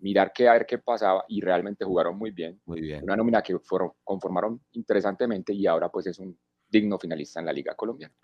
mirar 0.00 0.32
qué, 0.34 0.48
a 0.48 0.52
ver 0.52 0.66
qué 0.66 0.78
pasaba 0.78 1.24
y 1.28 1.40
realmente 1.40 1.84
jugaron 1.84 2.16
muy 2.18 2.30
bien. 2.30 2.60
Muy 2.66 2.80
bien. 2.80 3.02
Una 3.04 3.16
nómina 3.16 3.42
que 3.42 3.58
fueron, 3.58 3.92
conformaron 4.04 4.60
interesantemente 4.72 5.52
y 5.52 5.66
ahora 5.66 5.88
pues 5.88 6.06
es 6.06 6.18
un 6.18 6.38
digno 6.68 6.98
finalista 6.98 7.40
en 7.40 7.46
la 7.46 7.52
Liga 7.52 7.74
Colombiana. 7.74 8.14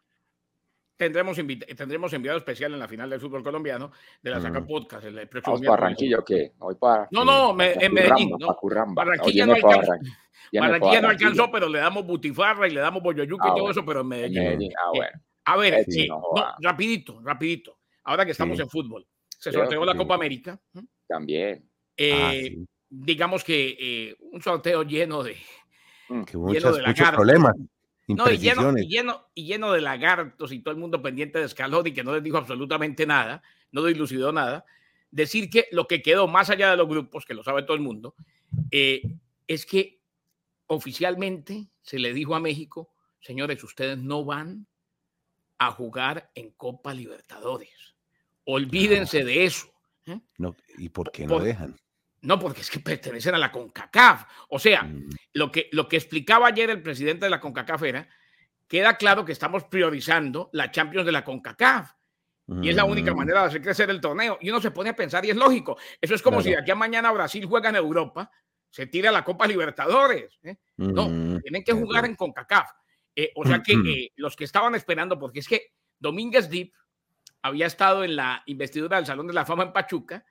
Tendremos, 0.96 1.36
tendremos 1.76 2.12
enviado 2.14 2.38
especial 2.38 2.72
en 2.72 2.78
la 2.78 2.88
final 2.88 3.10
del 3.10 3.20
fútbol 3.20 3.42
colombiano 3.42 3.92
de 4.22 4.30
la 4.30 4.40
Saca 4.40 4.60
mm. 4.60 4.66
Podcast. 4.66 5.04
El 5.04 5.28
próximo 5.28 5.54
¿Vamos 5.54 5.66
para 5.66 5.80
Barranquilla 5.82 6.18
o 6.18 6.24
qué? 6.24 6.52
Voy 6.56 6.74
para, 6.76 7.06
no, 7.10 7.22
no, 7.22 7.50
en 7.60 7.92
Medellín. 7.92 8.30
No. 8.38 8.56
Barranquilla, 8.94 9.44
no 9.44 9.52
alcanzó, 9.52 9.92
Barranquilla 10.52 11.00
no 11.02 11.08
alcanzó, 11.08 11.50
pero 11.50 11.68
le 11.68 11.80
damos 11.80 12.06
butifarra 12.06 12.66
y 12.66 12.70
le 12.70 12.80
damos 12.80 13.02
boyoyuca 13.02 13.48
y 13.48 13.50
ah, 13.50 13.54
todo 13.54 13.70
eso, 13.70 13.84
pero 13.84 14.00
en 14.00 14.08
Medellín. 14.08 14.72
Ah, 14.72 14.90
eh, 14.94 14.96
bueno. 14.96 15.20
a 15.44 15.56
ver, 15.58 15.84
sí, 15.86 16.08
rapidito, 16.62 17.20
rapidito. 17.22 17.78
Ahora 18.04 18.24
que 18.24 18.30
estamos 18.30 18.58
en 18.58 18.68
fútbol. 18.68 19.06
Se 19.38 19.52
sorteó 19.52 19.84
la 19.84 19.94
Copa 19.94 20.14
América. 20.14 20.58
También. 21.06 21.65
Ah, 21.98 22.34
eh, 22.34 22.58
digamos 22.90 23.42
que 23.44 23.76
eh, 23.78 24.16
un 24.32 24.42
sorteo 24.42 24.82
lleno 24.82 25.22
de, 25.22 25.36
mm, 26.08 26.22
lleno 26.52 26.72
de 26.72 26.86
muchos 26.86 27.10
problemas. 27.10 27.54
No, 28.08 28.30
y 28.30 28.38
lleno, 28.38 28.78
y, 28.78 28.86
lleno, 28.86 29.26
y 29.34 29.46
lleno 29.46 29.72
de 29.72 29.80
lagartos 29.80 30.52
y 30.52 30.60
todo 30.60 30.72
el 30.72 30.80
mundo 30.80 31.02
pendiente 31.02 31.40
de 31.40 31.48
Scaloni 31.48 31.92
que 31.92 32.04
no 32.04 32.14
les 32.14 32.22
dijo 32.22 32.36
absolutamente 32.36 33.04
nada, 33.04 33.42
no 33.72 33.84
dilucidó 33.84 34.32
nada. 34.32 34.64
Decir 35.10 35.50
que 35.50 35.66
lo 35.72 35.88
que 35.88 36.02
quedó 36.02 36.28
más 36.28 36.50
allá 36.50 36.70
de 36.70 36.76
los 36.76 36.88
grupos, 36.88 37.24
que 37.24 37.34
lo 37.34 37.42
sabe 37.42 37.64
todo 37.64 37.76
el 37.76 37.82
mundo, 37.82 38.14
eh, 38.70 39.02
es 39.48 39.66
que 39.66 40.00
oficialmente 40.68 41.68
se 41.82 41.98
le 41.98 42.12
dijo 42.12 42.36
a 42.36 42.40
México, 42.40 42.92
señores, 43.20 43.62
ustedes 43.64 43.98
no 43.98 44.24
van 44.24 44.68
a 45.58 45.72
jugar 45.72 46.30
en 46.34 46.50
Copa 46.50 46.94
Libertadores. 46.94 47.96
Olvídense 48.44 49.24
de 49.24 49.46
eso. 49.46 49.68
¿eh? 50.06 50.20
No, 50.38 50.54
¿Y 50.78 50.90
por 50.90 51.10
qué 51.10 51.26
no 51.26 51.40
dejan? 51.40 51.76
No, 52.22 52.38
porque 52.38 52.62
es 52.62 52.70
que 52.70 52.80
pertenecen 52.80 53.34
a 53.34 53.38
la 53.38 53.52
CONCACAF. 53.52 54.24
O 54.48 54.58
sea, 54.58 54.82
mm. 54.82 55.10
lo, 55.34 55.52
que, 55.52 55.68
lo 55.72 55.88
que 55.88 55.96
explicaba 55.96 56.48
ayer 56.48 56.70
el 56.70 56.82
presidente 56.82 57.26
de 57.26 57.30
la 57.30 57.40
CONCACAF 57.40 57.82
era, 57.82 58.08
queda 58.66 58.96
claro 58.96 59.24
que 59.24 59.32
estamos 59.32 59.64
priorizando 59.64 60.50
la 60.52 60.70
Champions 60.70 61.06
de 61.06 61.12
la 61.12 61.24
CONCACAF. 61.24 61.92
Y 62.62 62.68
es 62.68 62.76
la 62.76 62.84
única 62.84 63.12
mm. 63.12 63.16
manera 63.16 63.40
de 63.42 63.46
hacer 63.48 63.62
crecer 63.62 63.90
el 63.90 64.00
torneo. 64.00 64.38
Y 64.40 64.50
uno 64.50 64.60
se 64.60 64.70
pone 64.70 64.90
a 64.90 64.96
pensar, 64.96 65.24
y 65.24 65.30
es 65.30 65.36
lógico. 65.36 65.76
Eso 66.00 66.14
es 66.14 66.22
como 66.22 66.40
si 66.40 66.50
de 66.50 66.58
aquí 66.58 66.70
a 66.70 66.76
mañana 66.76 67.10
Brasil 67.10 67.44
juega 67.44 67.70
en 67.70 67.76
Europa, 67.76 68.30
se 68.70 68.86
tira 68.86 69.10
la 69.10 69.24
Copa 69.24 69.46
Libertadores. 69.46 70.38
¿eh? 70.42 70.56
No, 70.76 71.08
mm, 71.08 71.40
tienen 71.40 71.64
que 71.64 71.72
jugar 71.72 72.04
en 72.04 72.14
CONCACAF. 72.14 72.70
Eh, 73.16 73.32
o 73.34 73.44
sea 73.44 73.62
que 73.62 74.12
los 74.16 74.36
que 74.36 74.44
estaban 74.44 74.74
esperando, 74.74 75.18
porque 75.18 75.40
es 75.40 75.48
que 75.48 75.72
Domínguez 75.98 76.50
Deep 76.50 76.72
había 77.42 77.66
estado 77.66 78.04
en 78.04 78.14
la 78.16 78.42
investidura 78.46 78.96
del 78.96 79.06
Salón 79.06 79.26
de 79.26 79.32
la 79.32 79.46
Fama 79.46 79.64
en 79.64 79.72
Pachuca 79.72 80.24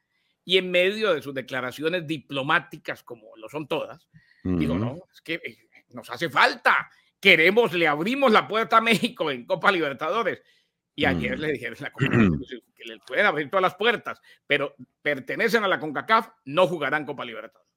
y 0.46 0.58
en 0.58 0.72
medio 0.72 1.14
de 1.14 1.22
sus 1.22 1.34
declaraciones 1.34 2.06
diplomáticas, 2.06 3.04
como 3.04 3.36
lo 3.36 3.50
son 3.50 3.68
todas, 3.68 4.08
digo, 4.44 4.78
no, 4.78 5.00
es 5.12 5.22
que 5.22 5.34
eh, 5.34 5.58
nos 5.90 6.10
hace 6.12 6.30
falta, 6.30 6.90
queremos, 7.20 7.74
le 7.74 7.88
abrimos 7.88 8.32
la 8.32 8.48
puerta 8.48 8.78
a 8.78 8.82
México 8.82 9.32
en 9.32 9.46
Copa 9.46 9.72
Libertadores. 9.72 10.42
Y 10.98 11.04
ayer 11.04 11.38
le 11.38 11.52
dijeron 11.52 11.78
la 11.82 11.92
que 11.92 12.86
le 12.86 13.00
pueden 13.00 13.26
abrir 13.26 13.50
todas 13.50 13.64
las 13.64 13.76
puertas, 13.76 14.22
pero 14.48 14.76
pertenecen 15.02 15.64
a 15.64 15.68
la 15.68 15.80
CONCACAF, 15.80 16.30
no 16.46 16.68
jugarán 16.68 17.06
Copa 17.06 17.26
Libertadores. 17.26 17.75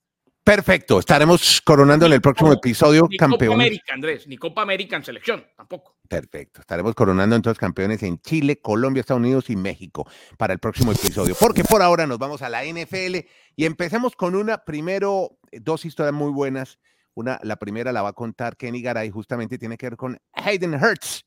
Perfecto, 0.49 0.99
estaremos 0.99 1.61
coronando 1.61 2.07
en 2.07 2.13
el 2.15 2.23
próximo 2.23 2.51
episodio 2.55 3.07
ni 3.11 3.19
campeones. 3.19 3.49
Copa 3.49 3.63
América, 3.65 3.93
Andrés, 3.93 4.27
ni 4.27 4.39
Copa 4.39 4.63
América 4.63 4.97
en 4.97 5.05
selección, 5.05 5.45
tampoco. 5.55 5.99
Perfecto, 6.09 6.63
estaremos 6.63 6.95
coronando 6.95 7.37
entonces 7.37 7.59
campeones 7.59 8.03
en 8.03 8.19
Chile, 8.23 8.59
Colombia, 8.59 9.03
Estados 9.03 9.21
Unidos 9.21 9.51
y 9.51 9.57
México 9.57 10.09
para 10.39 10.55
el 10.55 10.59
próximo 10.59 10.93
episodio, 10.93 11.37
porque 11.39 11.65
por 11.65 11.83
ahora 11.83 12.07
nos 12.07 12.19
vamos 12.19 12.41
a 12.41 12.49
la 12.49 12.65
NFL 12.65 13.27
y 13.57 13.67
empecemos 13.67 14.17
con 14.17 14.35
una, 14.35 14.65
primero, 14.65 15.39
dos 15.53 15.85
historias 15.85 16.15
muy 16.15 16.33
buenas. 16.33 16.79
Una, 17.13 17.39
la 17.43 17.57
primera 17.57 17.93
la 17.93 18.01
va 18.01 18.09
a 18.09 18.15
contar 18.15 18.57
Kenny 18.57 18.81
Garay, 18.81 19.11
justamente 19.11 19.59
tiene 19.59 19.77
que 19.77 19.91
ver 19.91 19.99
con 19.99 20.19
Hayden 20.33 20.77
Hurts, 20.77 21.27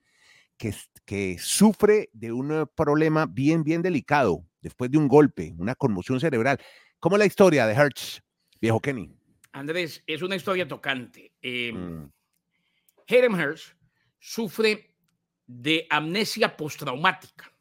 que, 0.57 0.73
que 1.05 1.37
sufre 1.39 2.09
de 2.13 2.31
un 2.31 2.67
problema 2.73 3.27
bien, 3.27 3.63
bien 3.63 3.83
delicado 3.83 4.43
después 4.61 4.89
de 4.89 4.97
un 4.97 5.07
golpe, 5.07 5.53
una 5.59 5.75
conmoción 5.75 6.19
cerebral. 6.19 6.57
¿Cómo 6.99 7.17
es 7.17 7.19
la 7.19 7.25
historia 7.27 7.67
de 7.67 7.75
Hertz, 7.75 8.23
viejo 8.61 8.79
Kenny? 8.79 9.11
Andrés, 9.51 10.03
es 10.07 10.21
una 10.21 10.35
historia 10.35 10.67
tocante. 10.67 11.33
Eh, 11.41 11.73
Hayden 13.07 13.35
Hertz 13.35 13.75
sufre 14.19 14.93
de 15.45 15.87
amnesia 15.89 16.55
postraumática. 16.55 17.51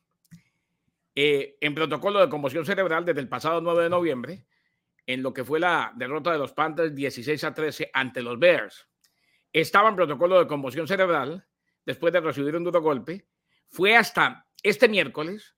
Eh, 1.14 1.56
en 1.60 1.74
protocolo 1.74 2.20
de 2.20 2.28
conmoción 2.28 2.64
cerebral 2.64 3.04
desde 3.04 3.20
el 3.20 3.28
pasado 3.28 3.60
9 3.60 3.84
de 3.84 3.90
noviembre, 3.90 4.46
en 5.06 5.22
lo 5.22 5.32
que 5.32 5.44
fue 5.44 5.58
la 5.58 5.92
derrota 5.96 6.30
de 6.30 6.38
los 6.38 6.52
Panthers 6.52 6.94
16 6.94 7.42
a 7.42 7.52
13 7.52 7.90
ante 7.92 8.22
los 8.22 8.38
Bears. 8.38 8.86
Estaba 9.52 9.88
en 9.88 9.96
protocolo 9.96 10.38
de 10.38 10.46
conmoción 10.46 10.86
cerebral 10.86 11.44
después 11.84 12.12
de 12.12 12.20
recibir 12.20 12.54
un 12.54 12.62
duro 12.62 12.80
golpe. 12.80 13.26
Fue 13.68 13.96
hasta 13.96 14.46
este 14.62 14.88
miércoles 14.88 15.56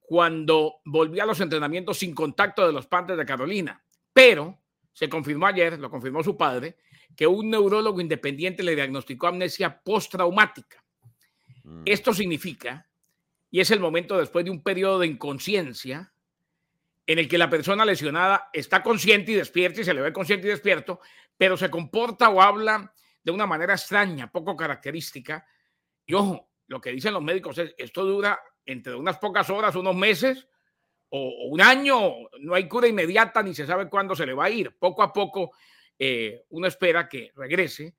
cuando 0.00 0.80
volvió 0.84 1.22
a 1.22 1.26
los 1.26 1.40
entrenamientos 1.40 1.98
sin 1.98 2.14
contacto 2.14 2.66
de 2.66 2.72
los 2.72 2.86
Panthers 2.86 3.18
de 3.18 3.26
Carolina. 3.26 3.83
Pero 4.14 4.58
se 4.94 5.10
confirmó 5.10 5.46
ayer, 5.46 5.78
lo 5.78 5.90
confirmó 5.90 6.22
su 6.22 6.38
padre, 6.38 6.78
que 7.14 7.26
un 7.26 7.50
neurólogo 7.50 8.00
independiente 8.00 8.62
le 8.62 8.74
diagnosticó 8.74 9.26
amnesia 9.26 9.82
postraumática. 9.82 10.82
Mm. 11.64 11.82
Esto 11.84 12.14
significa, 12.14 12.88
y 13.50 13.60
es 13.60 13.70
el 13.70 13.80
momento 13.80 14.16
después 14.16 14.44
de 14.44 14.52
un 14.52 14.62
periodo 14.62 15.00
de 15.00 15.08
inconsciencia, 15.08 16.12
en 17.06 17.18
el 17.18 17.28
que 17.28 17.36
la 17.36 17.50
persona 17.50 17.84
lesionada 17.84 18.48
está 18.52 18.82
consciente 18.82 19.32
y 19.32 19.34
despierta 19.34 19.82
y 19.82 19.84
se 19.84 19.92
le 19.92 20.00
ve 20.00 20.12
consciente 20.12 20.46
y 20.46 20.50
despierto, 20.50 21.00
pero 21.36 21.56
se 21.56 21.68
comporta 21.68 22.30
o 22.30 22.40
habla 22.40 22.94
de 23.22 23.32
una 23.32 23.46
manera 23.46 23.74
extraña, 23.74 24.30
poco 24.30 24.56
característica. 24.56 25.46
Y 26.06 26.14
ojo, 26.14 26.50
lo 26.68 26.80
que 26.80 26.92
dicen 26.92 27.12
los 27.12 27.22
médicos 27.22 27.58
es, 27.58 27.74
esto 27.76 28.04
dura 28.04 28.40
entre 28.64 28.94
unas 28.94 29.18
pocas 29.18 29.50
horas, 29.50 29.74
unos 29.74 29.94
meses 29.94 30.48
o, 31.16 31.46
un 31.46 31.60
año, 31.60 32.12
no 32.40 32.54
hay 32.54 32.66
cura 32.66 32.88
inmediata 32.88 33.40
ni 33.40 33.54
se 33.54 33.66
sabe 33.66 33.88
cuándo 33.88 34.16
se 34.16 34.26
le 34.26 34.34
va 34.34 34.46
a 34.46 34.50
ir. 34.50 34.76
Poco 34.76 35.02
a 35.02 35.12
poco 35.12 35.52
eh, 35.96 36.44
uno 36.50 36.66
espera 36.66 37.08
que 37.08 37.30
regrese. 37.36 37.94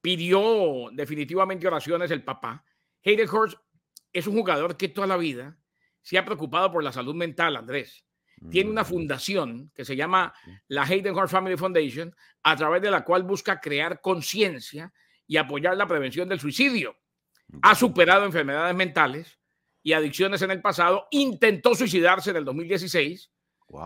Pidió 0.00 0.88
definitivamente 0.92 1.68
oraciones 1.68 2.10
el 2.10 2.24
papá. 2.24 2.64
Hayden 3.04 3.28
Hurst 3.28 3.56
es 4.12 4.26
un 4.26 4.34
jugador 4.34 4.76
que 4.76 4.88
toda 4.88 5.06
la 5.06 5.16
vida 5.16 5.56
se 6.02 6.18
ha 6.18 6.24
preocupado 6.24 6.72
por 6.72 6.82
la 6.82 6.92
salud 6.92 7.14
mental, 7.14 7.56
Andrés. 7.56 8.04
Tiene 8.50 8.70
una 8.70 8.82
mm. 8.82 8.86
fundación 8.86 9.70
que 9.74 9.84
se 9.84 9.94
llama 9.94 10.34
la 10.66 10.82
Hayden 10.82 11.14
Hurst 11.14 11.32
Family 11.32 11.56
Foundation, 11.56 12.14
a 12.42 12.56
través 12.56 12.82
de 12.82 12.90
la 12.90 13.04
cual 13.04 13.22
busca 13.22 13.60
crear 13.60 14.00
conciencia 14.00 14.92
y 15.26 15.36
apoyar 15.36 15.76
la 15.76 15.86
prevención 15.86 16.28
del 16.28 16.40
suicidio. 16.40 16.96
Ha 17.62 17.74
superado 17.74 18.24
enfermedades 18.24 18.74
mentales 18.74 19.39
y 19.82 19.92
adicciones 19.92 20.42
en 20.42 20.50
el 20.50 20.60
pasado, 20.60 21.06
intentó 21.10 21.74
suicidarse 21.74 22.30
en 22.30 22.36
el 22.36 22.44
2016 22.44 23.30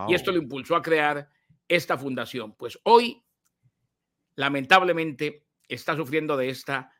y 0.08 0.14
esto 0.14 0.32
lo 0.32 0.38
impulsó 0.38 0.76
a 0.76 0.82
crear 0.82 1.28
esta 1.68 1.98
fundación. 1.98 2.54
Pues 2.54 2.78
hoy, 2.84 3.22
lamentablemente, 4.34 5.46
está 5.68 5.96
sufriendo 5.96 6.36
de 6.36 6.48
esta 6.48 6.92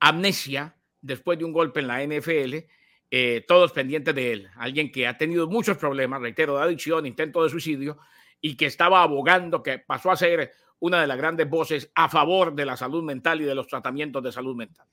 amnesia 0.00 0.76
después 1.00 1.38
de 1.38 1.44
un 1.44 1.52
golpe 1.52 1.80
en 1.80 1.88
la 1.88 2.02
NFL, 2.02 2.56
eh, 3.10 3.44
todos 3.46 3.72
pendientes 3.72 4.14
de 4.14 4.32
él. 4.32 4.48
Alguien 4.56 4.90
que 4.90 5.06
ha 5.06 5.16
tenido 5.16 5.48
muchos 5.48 5.78
problemas, 5.78 6.20
reitero, 6.20 6.56
de 6.56 6.64
adicción, 6.64 7.06
intento 7.06 7.42
de 7.42 7.50
suicidio 7.50 7.98
y 8.40 8.56
que 8.56 8.66
estaba 8.66 9.02
abogando, 9.02 9.62
que 9.62 9.78
pasó 9.78 10.10
a 10.10 10.16
ser 10.16 10.52
una 10.78 11.00
de 11.00 11.06
las 11.06 11.16
grandes 11.16 11.48
voces 11.48 11.90
a 11.94 12.08
favor 12.08 12.54
de 12.54 12.66
la 12.66 12.76
salud 12.76 13.02
mental 13.02 13.40
y 13.40 13.44
de 13.44 13.54
los 13.54 13.66
tratamientos 13.66 14.22
de 14.22 14.32
salud 14.32 14.54
mental. 14.54 14.86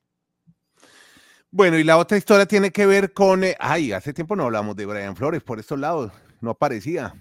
Bueno, 1.55 1.77
y 1.77 1.83
la 1.83 1.99
otra 1.99 2.17
historia 2.17 2.47
tiene 2.47 2.71
que 2.71 2.87
ver 2.87 3.13
con, 3.13 3.43
eh, 3.43 3.55
ay, 3.59 3.91
hace 3.91 4.11
tiempo 4.11 4.35
no 4.35 4.45
hablamos 4.45 4.75
de 4.75 4.87
Brian 4.87 5.15
Flores 5.15 5.43
por 5.43 5.59
estos 5.59 5.77
lados, 5.77 6.11
no 6.41 6.49
aparecía. 6.49 7.13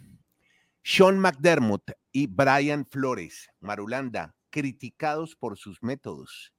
Sean 0.82 1.18
McDermott 1.18 1.90
y 2.12 2.28
Brian 2.28 2.86
Flores, 2.86 3.50
Marulanda, 3.60 4.34
criticados 4.48 5.36
por 5.36 5.58
sus 5.58 5.82
métodos. 5.82 6.54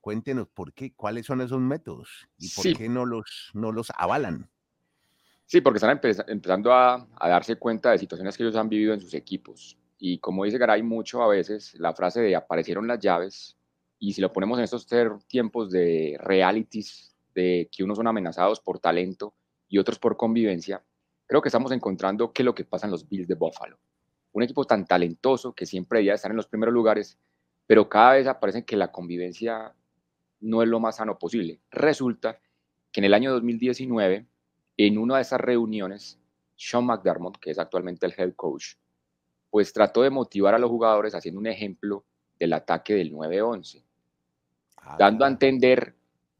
Cuéntenos 0.00 0.48
por 0.48 0.74
qué, 0.74 0.92
cuáles 0.92 1.26
son 1.26 1.40
esos 1.40 1.60
métodos 1.60 2.26
y 2.36 2.48
por 2.48 2.76
qué 2.76 2.88
no 2.88 3.06
los, 3.06 3.52
no 3.54 3.70
los 3.70 3.92
avalan. 3.96 4.50
Sí, 5.46 5.60
porque 5.60 5.76
están 5.76 6.00
empezando 6.26 6.72
a, 6.72 7.06
a, 7.14 7.28
darse 7.28 7.54
cuenta 7.54 7.92
de 7.92 7.98
situaciones 7.98 8.36
que 8.36 8.42
ellos 8.42 8.56
han 8.56 8.68
vivido 8.68 8.92
en 8.92 9.00
sus 9.00 9.14
equipos. 9.14 9.78
Y 10.00 10.18
como 10.18 10.46
dice 10.46 10.58
Garay 10.58 10.82
mucho 10.82 11.22
a 11.22 11.28
veces, 11.28 11.74
la 11.74 11.94
frase 11.94 12.22
de 12.22 12.34
aparecieron 12.34 12.88
las 12.88 12.98
llaves 12.98 13.56
y 13.98 14.12
si 14.12 14.20
lo 14.20 14.32
ponemos 14.32 14.58
en 14.58 14.64
estos 14.64 14.86
tiempos 15.26 15.70
de 15.70 16.16
realities, 16.20 17.14
de 17.34 17.68
que 17.70 17.82
unos 17.82 17.96
son 17.96 18.06
amenazados 18.06 18.60
por 18.60 18.78
talento 18.78 19.34
y 19.68 19.78
otros 19.78 19.98
por 19.98 20.16
convivencia, 20.16 20.84
creo 21.26 21.42
que 21.42 21.48
estamos 21.48 21.72
encontrando 21.72 22.32
qué 22.32 22.42
es 22.42 22.46
lo 22.46 22.54
que 22.54 22.64
pasa 22.64 22.86
en 22.86 22.92
los 22.92 23.08
Bills 23.08 23.28
de 23.28 23.34
Buffalo. 23.34 23.78
Un 24.32 24.42
equipo 24.42 24.64
tan 24.64 24.86
talentoso 24.86 25.52
que 25.54 25.66
siempre 25.66 25.98
debía 25.98 26.14
estar 26.14 26.30
en 26.30 26.36
los 26.36 26.46
primeros 26.46 26.74
lugares, 26.74 27.18
pero 27.66 27.88
cada 27.88 28.14
vez 28.14 28.26
aparece 28.26 28.64
que 28.64 28.76
la 28.76 28.92
convivencia 28.92 29.74
no 30.40 30.62
es 30.62 30.68
lo 30.68 30.80
más 30.80 30.96
sano 30.96 31.18
posible. 31.18 31.60
Resulta 31.70 32.40
que 32.92 33.00
en 33.00 33.04
el 33.04 33.14
año 33.14 33.32
2019, 33.32 34.26
en 34.76 34.98
una 34.98 35.16
de 35.16 35.22
esas 35.22 35.40
reuniones, 35.40 36.20
Sean 36.56 36.84
McDermott, 36.84 37.38
que 37.38 37.50
es 37.50 37.58
actualmente 37.58 38.06
el 38.06 38.14
head 38.16 38.34
coach, 38.34 38.74
pues 39.50 39.72
trató 39.72 40.02
de 40.02 40.10
motivar 40.10 40.54
a 40.54 40.58
los 40.58 40.70
jugadores 40.70 41.14
haciendo 41.14 41.40
un 41.40 41.46
ejemplo 41.46 42.04
del 42.38 42.52
ataque 42.52 42.94
del 42.94 43.12
9-11. 43.12 43.82
Ah, 44.78 44.96
dando 44.98 45.24
a 45.24 45.28
entender 45.28 45.94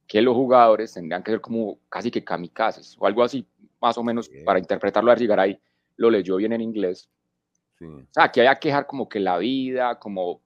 que 0.06 0.20
los 0.20 0.34
jugadores 0.34 0.92
tendrían 0.92 1.22
que 1.22 1.32
ser 1.32 1.40
como 1.40 1.78
casi 1.88 2.10
que 2.10 2.24
kamikazes 2.24 2.96
o 2.98 3.06
algo 3.06 3.22
así, 3.22 3.46
más 3.80 3.96
o 3.98 4.02
menos, 4.02 4.30
para 4.44 4.58
interpretarlo 4.58 5.10
a 5.10 5.14
Rigaray, 5.14 5.58
lo 5.96 6.10
leyó 6.10 6.36
bien 6.36 6.52
en 6.52 6.60
inglés. 6.60 7.08
O 7.80 8.06
sea, 8.10 8.30
que 8.30 8.40
haya 8.40 8.54
que 8.56 8.68
dejar 8.68 8.86
como 8.86 9.08
que 9.08 9.20
la 9.20 9.38
vida, 9.38 9.98
como... 9.98 10.42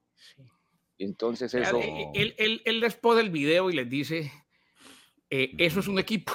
Entonces 0.98 1.52
eso... 1.54 1.78
Él, 2.14 2.34
él, 2.36 2.62
él, 2.64 2.80
les 2.80 2.96
pone 2.96 3.20
el 3.20 3.30
video 3.30 3.70
y 3.70 3.74
les 3.74 3.88
dice, 3.88 4.32
eh, 5.30 5.52
eso 5.58 5.80
es 5.80 5.88
un 5.88 5.98
equipo. 5.98 6.32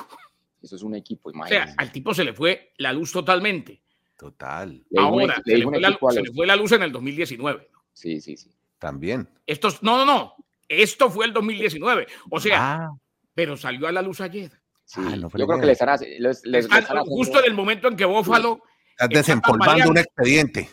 Eso 0.62 0.78
es 0.78 0.84
un 0.84 0.95
equipo, 0.95 1.30
imagínate. 1.30 1.71
O 1.71 1.73
sea, 1.73 1.76
al 1.78 1.91
tipo 1.91 2.13
se 2.13 2.23
le 2.23 2.34
fue 2.34 2.71
la 2.78 2.93
luz 2.93 3.12
totalmente. 3.12 3.82
Total. 4.17 4.82
Ahora, 4.95 5.41
se, 5.43 5.58
le 5.58 5.65
fue, 5.65 5.80
la, 5.82 5.97
se 6.10 6.21
le 6.21 6.32
fue 6.32 6.47
la 6.47 6.56
luz 6.56 6.71
en 6.71 6.84
el 6.84 6.91
2019. 6.93 7.67
Sí, 7.91 8.21
sí, 8.21 8.38
sí. 8.38 8.49
También. 8.84 9.30
Estos, 9.48 9.82
no, 9.82 9.96
no, 9.96 10.06
no. 10.06 10.36
Esto 10.67 11.10
fue 11.10 11.26
el 11.26 11.32
2019. 11.32 12.06
O 12.30 12.39
sea, 12.41 12.58
ah. 12.60 12.91
pero 13.34 13.56
salió 13.56 13.88
a 13.88 13.93
la 13.93 14.02
luz 14.02 14.19
ayer. 14.19 14.52
Ah, 14.98 15.15
yo 15.15 15.30
creo 15.30 15.60
que 15.62 15.65
les 15.65 15.82
hará. 15.82 15.96
Les, 16.19 16.67
justo 17.06 17.39
en 17.39 17.46
el 17.46 17.54
momento 17.54 17.88
en 17.88 17.96
que 17.96 18.04
Bófalo. 18.04 18.62
Estás 18.89 19.10
desempolvando 19.10 19.89
un 19.89 19.98
expediente. 20.00 20.69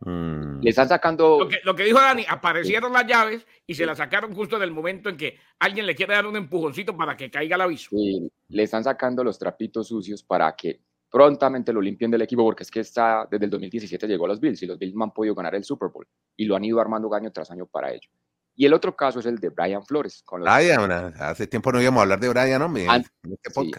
Mm. 0.00 0.62
Le 0.62 0.70
están 0.70 0.88
sacando. 0.88 1.48
Lo 1.62 1.76
que, 1.76 1.84
dijo 1.84 2.00
Dani, 2.00 2.26
aparecieron 2.28 2.92
las 2.92 3.06
llaves 3.06 3.46
y 3.68 3.74
se 3.76 3.86
las 3.86 3.98
sacaron 3.98 4.34
justo 4.34 4.56
en 4.56 4.62
el 4.62 4.72
momento 4.72 5.08
en 5.08 5.16
que 5.16 5.38
alguien 5.60 5.86
le 5.86 5.94
quiere 5.94 6.14
dar 6.14 6.26
un 6.26 6.34
empujoncito 6.34 6.96
para 6.96 7.16
que 7.16 7.30
caiga 7.30 7.54
el 7.54 7.62
aviso. 7.62 7.90
Sí, 7.90 8.32
le 8.48 8.62
están 8.64 8.82
sacando 8.82 9.22
los 9.22 9.38
trapitos 9.38 9.86
sucios 9.86 10.24
para 10.24 10.56
que 10.56 10.80
prontamente 11.10 11.72
lo 11.72 11.80
limpien 11.80 12.10
del 12.10 12.22
equipo, 12.22 12.44
porque 12.44 12.62
es 12.62 12.70
que 12.70 12.80
está, 12.80 13.26
desde 13.30 13.46
el 13.46 13.50
2017 13.50 14.06
llegó 14.06 14.26
a 14.26 14.28
los 14.28 14.40
Bills 14.40 14.62
y 14.62 14.66
los 14.66 14.78
Bills 14.78 14.94
no 14.94 15.04
han 15.04 15.12
podido 15.12 15.34
ganar 15.34 15.54
el 15.54 15.64
Super 15.64 15.88
Bowl 15.88 16.06
y 16.36 16.44
lo 16.44 16.56
han 16.56 16.64
ido 16.64 16.80
armando 16.80 17.12
año 17.14 17.30
tras 17.32 17.50
año 17.50 17.66
para 17.66 17.92
ello. 17.92 18.08
Y 18.54 18.66
el 18.66 18.74
otro 18.74 18.94
caso 18.96 19.20
es 19.20 19.26
el 19.26 19.38
de 19.38 19.50
Brian 19.50 19.84
Flores. 19.84 20.22
Con 20.24 20.42
Brian, 20.42 20.90
hace 20.90 21.46
tiempo 21.46 21.70
no 21.70 21.80
íbamos 21.80 22.00
a 22.00 22.02
hablar 22.02 22.20
de 22.20 22.28
Brian, 22.28 22.58
¿no? 22.58 22.90
Antes, 22.90 23.12
este 23.22 23.70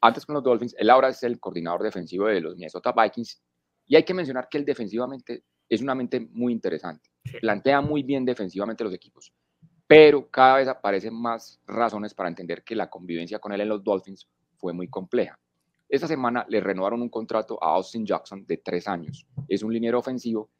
antes 0.00 0.24
con 0.24 0.34
los 0.34 0.44
Dolphins, 0.44 0.76
él 0.78 0.90
ahora 0.90 1.08
es 1.08 1.22
el 1.24 1.40
coordinador 1.40 1.82
defensivo 1.82 2.26
de 2.26 2.40
los 2.40 2.54
Minnesota 2.54 2.92
Vikings 2.92 3.42
y 3.86 3.96
hay 3.96 4.04
que 4.04 4.14
mencionar 4.14 4.48
que 4.48 4.58
él 4.58 4.64
defensivamente 4.64 5.42
es 5.68 5.82
una 5.82 5.94
mente 5.94 6.20
muy 6.20 6.52
interesante. 6.52 7.10
Plantea 7.40 7.80
muy 7.80 8.02
bien 8.02 8.24
defensivamente 8.24 8.84
los 8.84 8.94
equipos, 8.94 9.32
pero 9.86 10.30
cada 10.30 10.58
vez 10.58 10.68
aparecen 10.68 11.14
más 11.14 11.60
razones 11.66 12.14
para 12.14 12.28
entender 12.28 12.62
que 12.62 12.74
la 12.74 12.88
convivencia 12.88 13.38
con 13.38 13.52
él 13.52 13.60
en 13.60 13.68
los 13.68 13.82
Dolphins 13.82 14.28
fue 14.56 14.72
muy 14.72 14.88
compleja. 14.88 15.38
Esta 15.88 16.06
semana 16.06 16.44
le 16.48 16.60
renovaron 16.60 17.00
un 17.00 17.08
contrato 17.08 17.62
a 17.62 17.74
Austin 17.74 18.04
Jackson 18.04 18.44
de 18.46 18.58
tres 18.58 18.86
años. 18.86 19.26
Es 19.48 19.62
un 19.62 19.72
liniero 19.72 19.98
ofensivo 19.98 20.50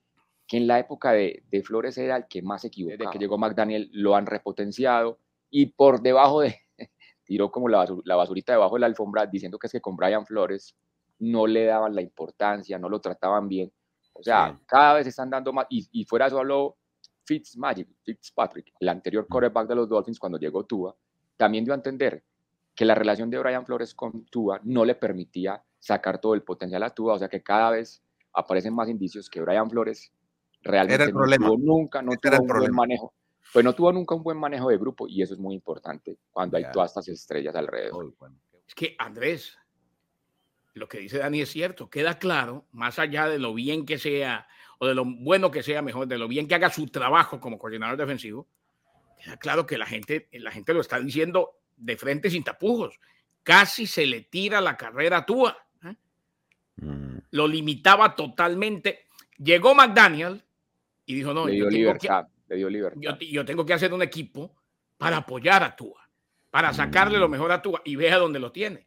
que 0.46 0.56
en 0.56 0.66
la 0.66 0.78
época 0.78 1.12
de, 1.12 1.44
Flores 1.62 1.98
era 1.98 2.16
el 2.16 2.26
que 2.26 2.40
más 2.40 2.62
se 2.62 2.68
equivocaba. 2.68 2.96
Desde 2.98 3.12
que 3.12 3.18
llegó 3.18 3.36
McDaniel 3.36 3.90
lo 3.92 4.16
han 4.16 4.24
repotenciado 4.24 5.20
y 5.50 5.66
por 5.66 6.00
debajo 6.00 6.40
de, 6.40 6.56
tiró 7.24 7.50
como 7.50 7.68
la, 7.68 7.86
basurita 8.16 8.52
debajo 8.52 8.76
de 8.76 8.80
la 8.80 8.86
alfombra 8.86 9.26
diciendo 9.26 9.58
que 9.58 9.66
es 9.66 9.72
que 9.72 9.82
con 9.82 9.96
Brian 9.96 10.24
Flores 10.24 10.74
no 11.18 11.46
le 11.46 11.66
daban 11.66 11.94
la 11.94 12.00
importancia, 12.00 12.78
no 12.78 12.88
lo 12.88 13.00
trataban 13.00 13.48
bien. 13.48 13.70
O 14.14 14.22
sea, 14.22 14.58
cada 14.66 14.94
vez 14.94 15.06
están 15.06 15.30
dando 15.30 15.52
más, 15.52 15.66
y, 15.68 16.04
fuera 16.04 16.30
solo 16.30 16.78
Fitzmagic, 17.24 17.88
Fitzpatrick, 18.02 18.72
el 18.80 18.88
anterior 18.88 19.24
mm. 19.24 19.28
quarterback 19.28 19.68
de 19.68 19.74
los 19.74 19.88
Dolphins 19.88 20.18
cuando 20.18 20.38
llegó 20.38 20.64
Tua, 20.64 20.96
también 21.36 21.64
dio 21.64 21.74
a 21.74 21.76
entender 21.76 22.24
que 22.78 22.84
la 22.84 22.94
relación 22.94 23.28
de 23.28 23.40
Brian 23.40 23.66
Flores 23.66 23.92
con 23.92 24.24
Tua 24.26 24.60
no 24.62 24.84
le 24.84 24.94
permitía 24.94 25.60
sacar 25.80 26.20
todo 26.20 26.34
el 26.34 26.44
potencial 26.44 26.84
a 26.84 26.90
Tua, 26.90 27.14
o 27.14 27.18
sea 27.18 27.28
que 27.28 27.42
cada 27.42 27.72
vez 27.72 28.04
aparecen 28.32 28.72
más 28.72 28.88
indicios 28.88 29.28
que 29.28 29.40
Brian 29.40 29.68
Flores 29.68 30.12
realmente 30.62 31.12
no 31.12 31.26
tuvo 31.26 31.56
nunca, 31.58 32.02
no 32.02 32.12
tuvo 32.12 32.40
un 32.40 32.46
buen 32.46 32.72
manejo. 32.72 33.12
Pues 33.52 33.64
no 33.64 33.74
tuvo 33.74 33.92
nunca 33.92 34.14
un 34.14 34.22
buen 34.22 34.38
manejo 34.38 34.68
de 34.68 34.76
grupo 34.76 35.08
y 35.08 35.22
eso 35.22 35.34
es 35.34 35.40
muy 35.40 35.56
importante 35.56 36.18
cuando 36.30 36.56
hay 36.56 36.66
todas 36.72 36.92
estas 36.92 37.08
estrellas 37.08 37.56
alrededor. 37.56 38.14
Es 38.64 38.76
que 38.76 38.94
Andrés, 39.00 39.58
lo 40.74 40.86
que 40.88 40.98
dice 40.98 41.18
Dani 41.18 41.40
es 41.40 41.48
cierto. 41.48 41.90
Queda 41.90 42.20
claro, 42.20 42.64
más 42.70 43.00
allá 43.00 43.26
de 43.26 43.40
lo 43.40 43.54
bien 43.54 43.86
que 43.86 43.98
sea, 43.98 44.46
o 44.78 44.86
de 44.86 44.94
lo 44.94 45.04
bueno 45.04 45.50
que 45.50 45.64
sea, 45.64 45.82
mejor, 45.82 46.06
de 46.06 46.16
lo 46.16 46.28
bien 46.28 46.46
que 46.46 46.54
haga 46.54 46.70
su 46.70 46.86
trabajo 46.86 47.40
como 47.40 47.58
coordinador 47.58 47.96
defensivo, 47.96 48.46
queda 49.20 49.36
claro 49.36 49.66
que 49.66 49.78
la 49.78 49.86
gente, 49.86 50.28
la 50.30 50.52
gente 50.52 50.72
lo 50.72 50.80
está 50.80 51.00
diciendo 51.00 51.57
de 51.78 51.96
frente 51.96 52.30
sin 52.30 52.44
tapujos. 52.44 52.98
Casi 53.42 53.86
se 53.86 54.06
le 54.06 54.22
tira 54.22 54.60
la 54.60 54.76
carrera 54.76 55.18
a 55.18 55.26
Tua. 55.26 55.56
¿eh? 55.84 55.94
Mm. 56.76 57.18
Lo 57.30 57.48
limitaba 57.48 58.14
totalmente. 58.14 59.04
Llegó 59.38 59.74
McDaniel 59.74 60.42
y 61.06 61.14
dijo, 61.14 61.32
no, 61.32 61.46
le 61.46 61.54
dio 61.54 61.70
libertad, 61.70 62.26
le 62.48 62.56
dio 62.56 62.68
libertad. 62.68 63.00
Yo, 63.00 63.16
yo, 63.18 63.44
tengo 63.44 63.64
que 63.64 63.74
hacer 63.74 63.92
un 63.94 64.02
equipo 64.02 64.54
para 64.96 65.18
apoyar 65.18 65.62
a 65.62 65.74
Tua, 65.74 66.08
para 66.50 66.72
sacarle 66.74 67.18
lo 67.18 67.28
mm. 67.28 67.32
mejor 67.32 67.52
a 67.52 67.62
Tua 67.62 67.82
y 67.84 67.96
vea 67.96 68.18
dónde 68.18 68.38
lo 68.38 68.52
tiene. 68.52 68.86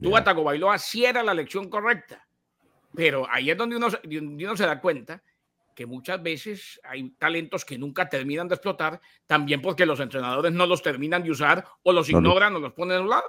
Tua 0.00 0.24
Tagovailoa 0.24 0.78
sí 0.78 1.04
era 1.04 1.22
la 1.22 1.34
lección 1.34 1.68
correcta, 1.68 2.26
pero 2.94 3.26
ahí 3.30 3.50
es 3.50 3.56
donde 3.56 3.76
uno, 3.76 3.88
donde 3.90 4.44
uno 4.44 4.56
se 4.56 4.66
da 4.66 4.80
cuenta 4.80 5.22
que 5.74 5.86
muchas 5.86 6.22
veces 6.22 6.80
hay 6.84 7.10
talentos 7.10 7.64
que 7.64 7.76
nunca 7.78 8.08
terminan 8.08 8.48
de 8.48 8.54
explotar, 8.54 9.00
también 9.26 9.60
porque 9.60 9.86
los 9.86 10.00
entrenadores 10.00 10.52
no 10.52 10.66
los 10.66 10.82
terminan 10.82 11.22
de 11.22 11.30
usar 11.30 11.64
o 11.82 11.92
los 11.92 12.08
ignoran 12.08 12.54
o 12.54 12.60
los 12.60 12.72
ponen 12.72 12.98
a 12.98 13.00
un 13.00 13.10
lado. 13.10 13.24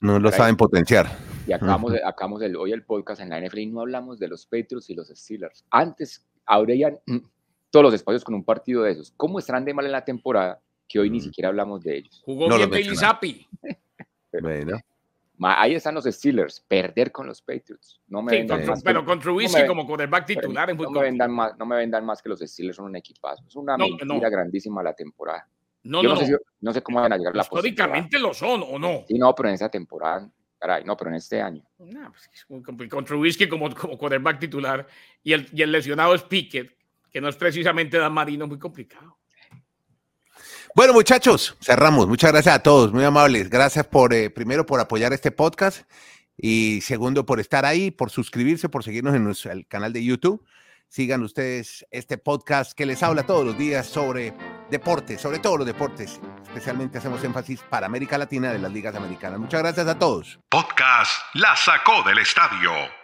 No 0.00 0.18
lo 0.18 0.30
saben 0.30 0.56
potenciar. 0.56 1.06
Y 1.46 1.52
acabamos, 1.52 1.92
acabamos 2.04 2.42
el, 2.42 2.56
hoy 2.56 2.72
el 2.72 2.84
podcast 2.84 3.20
en 3.20 3.30
la 3.30 3.40
NFL 3.40 3.58
y 3.58 3.66
no 3.66 3.80
hablamos 3.80 4.18
de 4.18 4.28
los 4.28 4.46
Patriots 4.46 4.88
y 4.88 4.94
los 4.94 5.08
Steelers. 5.08 5.64
Antes 5.70 6.26
habrían 6.46 6.98
todos 7.70 7.84
los 7.84 7.94
espacios 7.94 8.24
con 8.24 8.34
un 8.34 8.44
partido 8.44 8.82
de 8.82 8.92
esos. 8.92 9.12
¿Cómo 9.16 9.38
estarán 9.38 9.64
de 9.64 9.74
mal 9.74 9.84
en 9.84 9.92
la 9.92 10.04
temporada 10.04 10.60
que 10.88 10.98
hoy 10.98 11.10
ni 11.10 11.20
siquiera 11.20 11.48
hablamos 11.48 11.82
de 11.82 11.98
ellos? 11.98 12.22
Jugó 12.24 12.48
bien 12.48 12.70
Bailey 12.70 12.96
Zappi. 12.96 13.46
bueno. 14.40 14.78
Ahí 15.42 15.74
están 15.74 15.94
los 15.94 16.04
Steelers, 16.04 16.60
perder 16.60 17.10
con 17.10 17.26
los 17.26 17.40
Patriots. 17.40 18.00
No 18.08 18.22
me 18.22 18.32
vendan 18.32 18.66
más 18.66 18.82
pero 18.82 19.04
con 19.04 19.18
Trubisky 19.18 19.66
como 19.66 19.86
quarterback 19.86 20.26
titular 20.26 20.68
es 20.68 20.76
muy 20.76 20.86
no 20.86 20.92
me, 20.92 21.00
vendan 21.02 21.32
más, 21.32 21.56
no 21.58 21.64
me 21.64 21.76
vendan 21.76 22.04
más 22.04 22.20
que 22.20 22.28
los 22.28 22.40
Steelers 22.40 22.76
son 22.76 22.86
un 22.86 22.96
equipazo. 22.96 23.44
Es 23.46 23.56
una 23.56 23.76
mentira 23.76 24.28
grandísima 24.28 24.82
la 24.82 24.92
temporada. 24.92 25.48
No, 25.82 26.02
Yo 26.02 26.10
no, 26.10 26.16
sé, 26.16 26.36
no 26.60 26.72
sé 26.74 26.82
cómo 26.82 27.00
van 27.00 27.14
a 27.14 27.16
llegar 27.16 27.34
la 27.34 27.42
Históricamente 27.42 28.18
lo 28.18 28.34
son, 28.34 28.62
¿o 28.62 28.78
no? 28.78 29.04
Sí, 29.08 29.18
no, 29.18 29.34
pero 29.34 29.48
en 29.48 29.54
esa 29.54 29.70
temporada, 29.70 30.30
caray, 30.58 30.84
no, 30.84 30.94
pero 30.94 31.08
en 31.08 31.16
este 31.16 31.40
año. 31.40 31.64
No, 31.78 32.12
pues, 32.12 32.90
con 32.90 33.04
Trubisky 33.04 33.48
como, 33.48 33.74
como 33.74 33.96
quarterback 33.96 34.40
titular 34.40 34.86
y 35.22 35.32
el, 35.32 35.48
y 35.54 35.62
el 35.62 35.72
lesionado 35.72 36.14
es 36.14 36.22
Pickett, 36.22 36.76
que 37.10 37.20
no 37.20 37.28
es 37.28 37.36
precisamente 37.36 37.96
Dan 37.96 38.12
Marino, 38.12 38.46
muy 38.46 38.58
complicado. 38.58 39.19
Bueno, 40.74 40.92
muchachos, 40.92 41.56
cerramos. 41.60 42.06
Muchas 42.06 42.30
gracias 42.30 42.54
a 42.54 42.62
todos, 42.62 42.92
muy 42.92 43.04
amables. 43.04 43.50
Gracias 43.50 43.86
por, 43.86 44.14
eh, 44.14 44.30
primero, 44.30 44.64
por 44.66 44.78
apoyar 44.78 45.12
este 45.12 45.32
podcast 45.32 45.82
y 46.36 46.80
segundo, 46.82 47.26
por 47.26 47.40
estar 47.40 47.64
ahí, 47.66 47.90
por 47.90 48.10
suscribirse, 48.10 48.68
por 48.68 48.84
seguirnos 48.84 49.14
en 49.14 49.24
nuestro, 49.24 49.50
el 49.50 49.66
canal 49.66 49.92
de 49.92 50.04
YouTube. 50.04 50.44
Sigan 50.88 51.22
ustedes 51.22 51.86
este 51.90 52.18
podcast 52.18 52.72
que 52.72 52.86
les 52.86 53.02
habla 53.02 53.24
todos 53.24 53.44
los 53.44 53.56
días 53.56 53.86
sobre 53.86 54.34
deportes, 54.70 55.20
sobre 55.20 55.38
todos 55.38 55.58
los 55.58 55.66
deportes. 55.66 56.20
Especialmente 56.42 56.98
hacemos 56.98 57.22
énfasis 57.22 57.60
para 57.68 57.86
América 57.86 58.18
Latina 58.18 58.52
de 58.52 58.58
las 58.58 58.72
ligas 58.72 58.94
americanas. 58.94 59.38
Muchas 59.38 59.60
gracias 59.62 59.86
a 59.86 59.98
todos. 59.98 60.40
Podcast 60.48 61.12
La 61.34 61.54
Sacó 61.56 62.02
del 62.04 62.18
Estadio 62.18 62.99